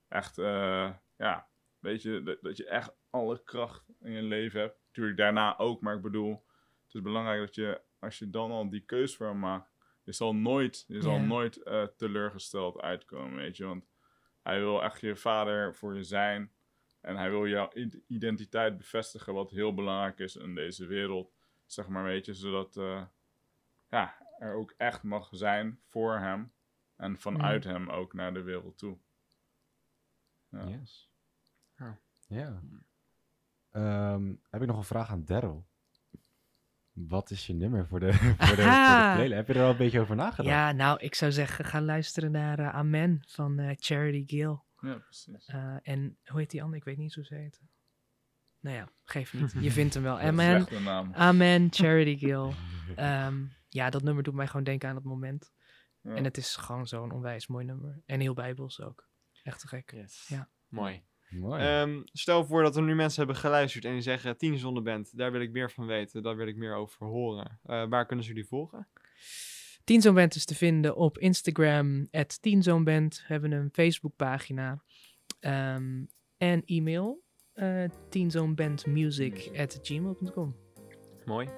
echt, 0.08 0.38
eh, 0.38 0.92
ja, 1.16 1.48
weet 1.78 2.02
je, 2.02 2.22
dat, 2.22 2.38
dat 2.42 2.56
je 2.56 2.66
echt 2.66 2.96
alle 3.10 3.42
kracht 3.44 3.88
in 4.00 4.12
je 4.12 4.22
leven 4.22 4.60
hebt. 4.60 4.78
Natuurlijk 4.86 5.16
daarna 5.16 5.58
ook, 5.58 5.80
maar 5.80 5.94
ik 5.96 6.02
bedoel, 6.02 6.44
het 6.84 6.94
is 6.94 7.00
belangrijk 7.02 7.40
dat 7.40 7.54
je, 7.54 7.80
als 7.98 8.18
je 8.18 8.30
dan 8.30 8.50
al 8.50 8.70
die 8.70 8.80
keus 8.80 9.16
voor 9.16 9.26
hem 9.26 9.38
maakt, 9.38 9.70
je 10.02 10.12
zal 10.12 10.34
nooit, 10.34 10.84
je 10.88 11.00
zal 11.02 11.18
nooit 11.26 11.62
eh, 11.62 11.86
teleurgesteld 11.96 12.80
uitkomen, 12.80 13.36
weet 13.36 13.56
je. 13.56 13.64
Want 13.64 13.88
hij 14.42 14.58
wil 14.58 14.82
echt 14.82 15.00
je 15.00 15.16
vader 15.16 15.74
voor 15.74 15.94
je 15.96 16.02
zijn. 16.02 16.52
En 17.00 17.16
hij 17.16 17.30
wil 17.30 17.46
jouw 17.46 17.70
id- 17.72 18.00
identiteit 18.06 18.76
bevestigen, 18.76 19.34
wat 19.34 19.50
heel 19.50 19.74
belangrijk 19.74 20.18
is 20.18 20.36
in 20.36 20.54
deze 20.54 20.86
wereld. 20.86 21.32
Zeg 21.66 21.88
maar, 21.88 22.04
weet 22.04 22.26
je, 22.26 22.34
zodat 22.34 22.76
eh, 22.76 23.04
ja, 23.90 24.16
er 24.38 24.54
ook 24.54 24.74
echt 24.76 25.02
mag 25.02 25.28
zijn 25.32 25.80
voor 25.88 26.18
hem. 26.18 26.52
En 26.96 27.18
vanuit 27.18 27.64
hem 27.64 27.88
ook 27.90 28.12
naar 28.12 28.34
de 28.34 28.42
wereld 28.42 28.78
toe. 28.78 28.98
Ja. 30.48 30.68
Yes. 30.68 31.10
Ja. 31.76 31.98
Ja. 32.28 32.60
Ehm, 33.70 34.34
heb 34.50 34.62
ik 34.62 34.68
nog 34.68 34.76
een 34.76 34.84
vraag 34.84 35.10
aan 35.10 35.24
Daryl? 35.24 35.66
Wat 36.92 37.30
is 37.30 37.46
je 37.46 37.54
nummer 37.54 37.86
voor 37.86 38.00
de, 38.00 38.12
voor 38.38 38.56
de, 38.56 38.62
voor 39.16 39.26
de? 39.28 39.34
Heb 39.34 39.46
je 39.46 39.54
er 39.54 39.62
al 39.62 39.70
een 39.70 39.76
beetje 39.76 40.00
over 40.00 40.16
nagedacht? 40.16 40.48
ja, 40.48 40.72
nou, 40.72 40.98
ik 41.00 41.14
zou 41.14 41.32
zeggen, 41.32 41.64
ga 41.64 41.80
luisteren 41.80 42.30
naar 42.30 42.58
eh, 42.58 42.74
Amen 42.74 43.22
van 43.26 43.58
eh, 43.58 43.76
Charity 43.78 44.36
Gill. 44.36 44.58
ja, 44.80 44.94
precies. 44.94 45.46
Eh, 45.46 45.76
en 45.82 46.18
hoe 46.24 46.38
heet 46.38 46.50
die 46.50 46.62
ander? 46.62 46.78
Ik 46.78 46.84
weet 46.84 46.96
niet 46.96 47.14
hoe 47.14 47.24
ze 47.24 47.34
heet. 47.34 47.60
Nou 48.60 48.76
ja, 48.76 48.88
geef 49.04 49.34
niet. 49.34 49.54
Je 49.66 49.70
vindt 49.70 49.94
hem 49.94 50.02
wel. 50.02 50.14
Dat 50.14 50.22
is 50.22 50.28
Amen, 50.28 50.56
echt 50.56 50.70
een 50.70 50.82
naam. 50.82 51.14
Amen, 51.14 51.68
Charity 51.70 52.26
Gill. 52.26 52.52
Ehm, 52.96 53.44
ja, 53.68 53.90
dat 53.90 54.02
nummer 54.02 54.22
doet 54.22 54.34
mij 54.34 54.46
gewoon 54.46 54.64
denken 54.64 54.88
aan 54.88 54.94
het 54.94 55.04
moment. 55.04 55.52
Ja. 56.06 56.14
En 56.14 56.24
het 56.24 56.36
is 56.36 56.56
gewoon 56.56 56.86
zo'n 56.86 57.12
onwijs 57.12 57.46
mooi 57.46 57.64
nummer. 57.64 58.02
En 58.06 58.20
heel 58.20 58.34
bijbels 58.34 58.80
ook. 58.80 59.08
Echt 59.42 59.60
te 59.60 59.68
gek. 59.68 59.92
Yes. 59.92 60.26
Ja. 60.28 60.48
Mooi. 60.68 61.04
Mooi. 61.30 61.62
Ehm, 61.62 62.00
stel 62.04 62.44
voor 62.44 62.62
dat 62.62 62.76
er 62.76 62.82
nu 62.82 62.94
mensen 62.94 63.18
hebben 63.18 63.40
geluisterd 63.40 63.84
en 63.84 63.92
die 63.92 64.00
zeggen: 64.00 64.36
Tien 64.36 64.58
zonder 64.58 64.82
band, 64.82 65.16
daar 65.16 65.32
wil 65.32 65.40
ik 65.40 65.50
meer 65.50 65.70
van 65.70 65.86
weten, 65.86 66.22
daar 66.22 66.36
wil 66.36 66.46
ik 66.46 66.56
meer 66.56 66.74
over 66.74 67.06
horen. 67.06 67.60
Eh, 67.62 67.88
waar 67.88 68.06
kunnen 68.06 68.24
ze 68.24 68.30
jullie 68.32 68.48
volgen? 68.48 68.88
Tienzoomband 69.84 70.34
is 70.34 70.44
te 70.44 70.54
vinden 70.54 70.96
op 70.96 71.18
Instagram, 71.18 72.08
at. 72.10 72.38
We 72.42 73.08
hebben 73.26 73.52
een 73.52 73.68
Facebookpagina. 73.72 74.82
Ehm, 75.40 76.04
en 76.36 76.62
e-mail, 76.64 77.22
uh, 77.54 77.84
tienzoombandmusic 78.08 79.50
at 79.56 79.78
gmail.com. 79.82 80.56
Mooi. 81.24 81.48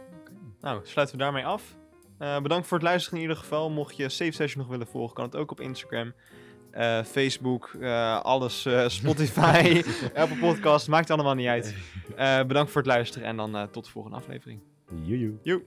Nou, 0.61 0.87
sluiten 0.87 1.17
we 1.17 1.23
daarmee 1.23 1.45
af. 1.45 1.79
Eh, 2.19 2.41
bedankt 2.41 2.67
voor 2.67 2.79
het 2.79 2.87
luisteren 2.87 3.19
in 3.19 3.25
ieder 3.25 3.43
geval. 3.43 3.71
Mocht 3.71 3.97
je 3.97 4.09
Safe 4.09 4.31
Session 4.31 4.63
nog 4.63 4.71
willen 4.71 4.87
volgen, 4.87 5.15
kan 5.15 5.25
het 5.25 5.37
ook 5.37 5.51
op 5.51 5.61
Instagram, 5.61 6.13
eh, 6.71 7.05
Facebook, 7.05 7.71
eh, 7.81 8.21
alles, 8.21 8.69
Spotify, 8.87 9.83
Apple 10.15 10.39
Podcast, 10.41 10.89
maakt 10.89 11.11
allemaal 11.11 11.35
niet 11.35 11.47
uit. 11.47 11.75
Bedankt 12.47 12.71
voor 12.71 12.83
het 12.83 12.91
luisteren 12.91 13.29
en 13.29 13.37
dan 13.37 13.71
tot 13.71 13.85
de 13.85 13.91
volgende 13.91 14.17
aflevering. 14.17 14.61
Joe. 15.43 15.63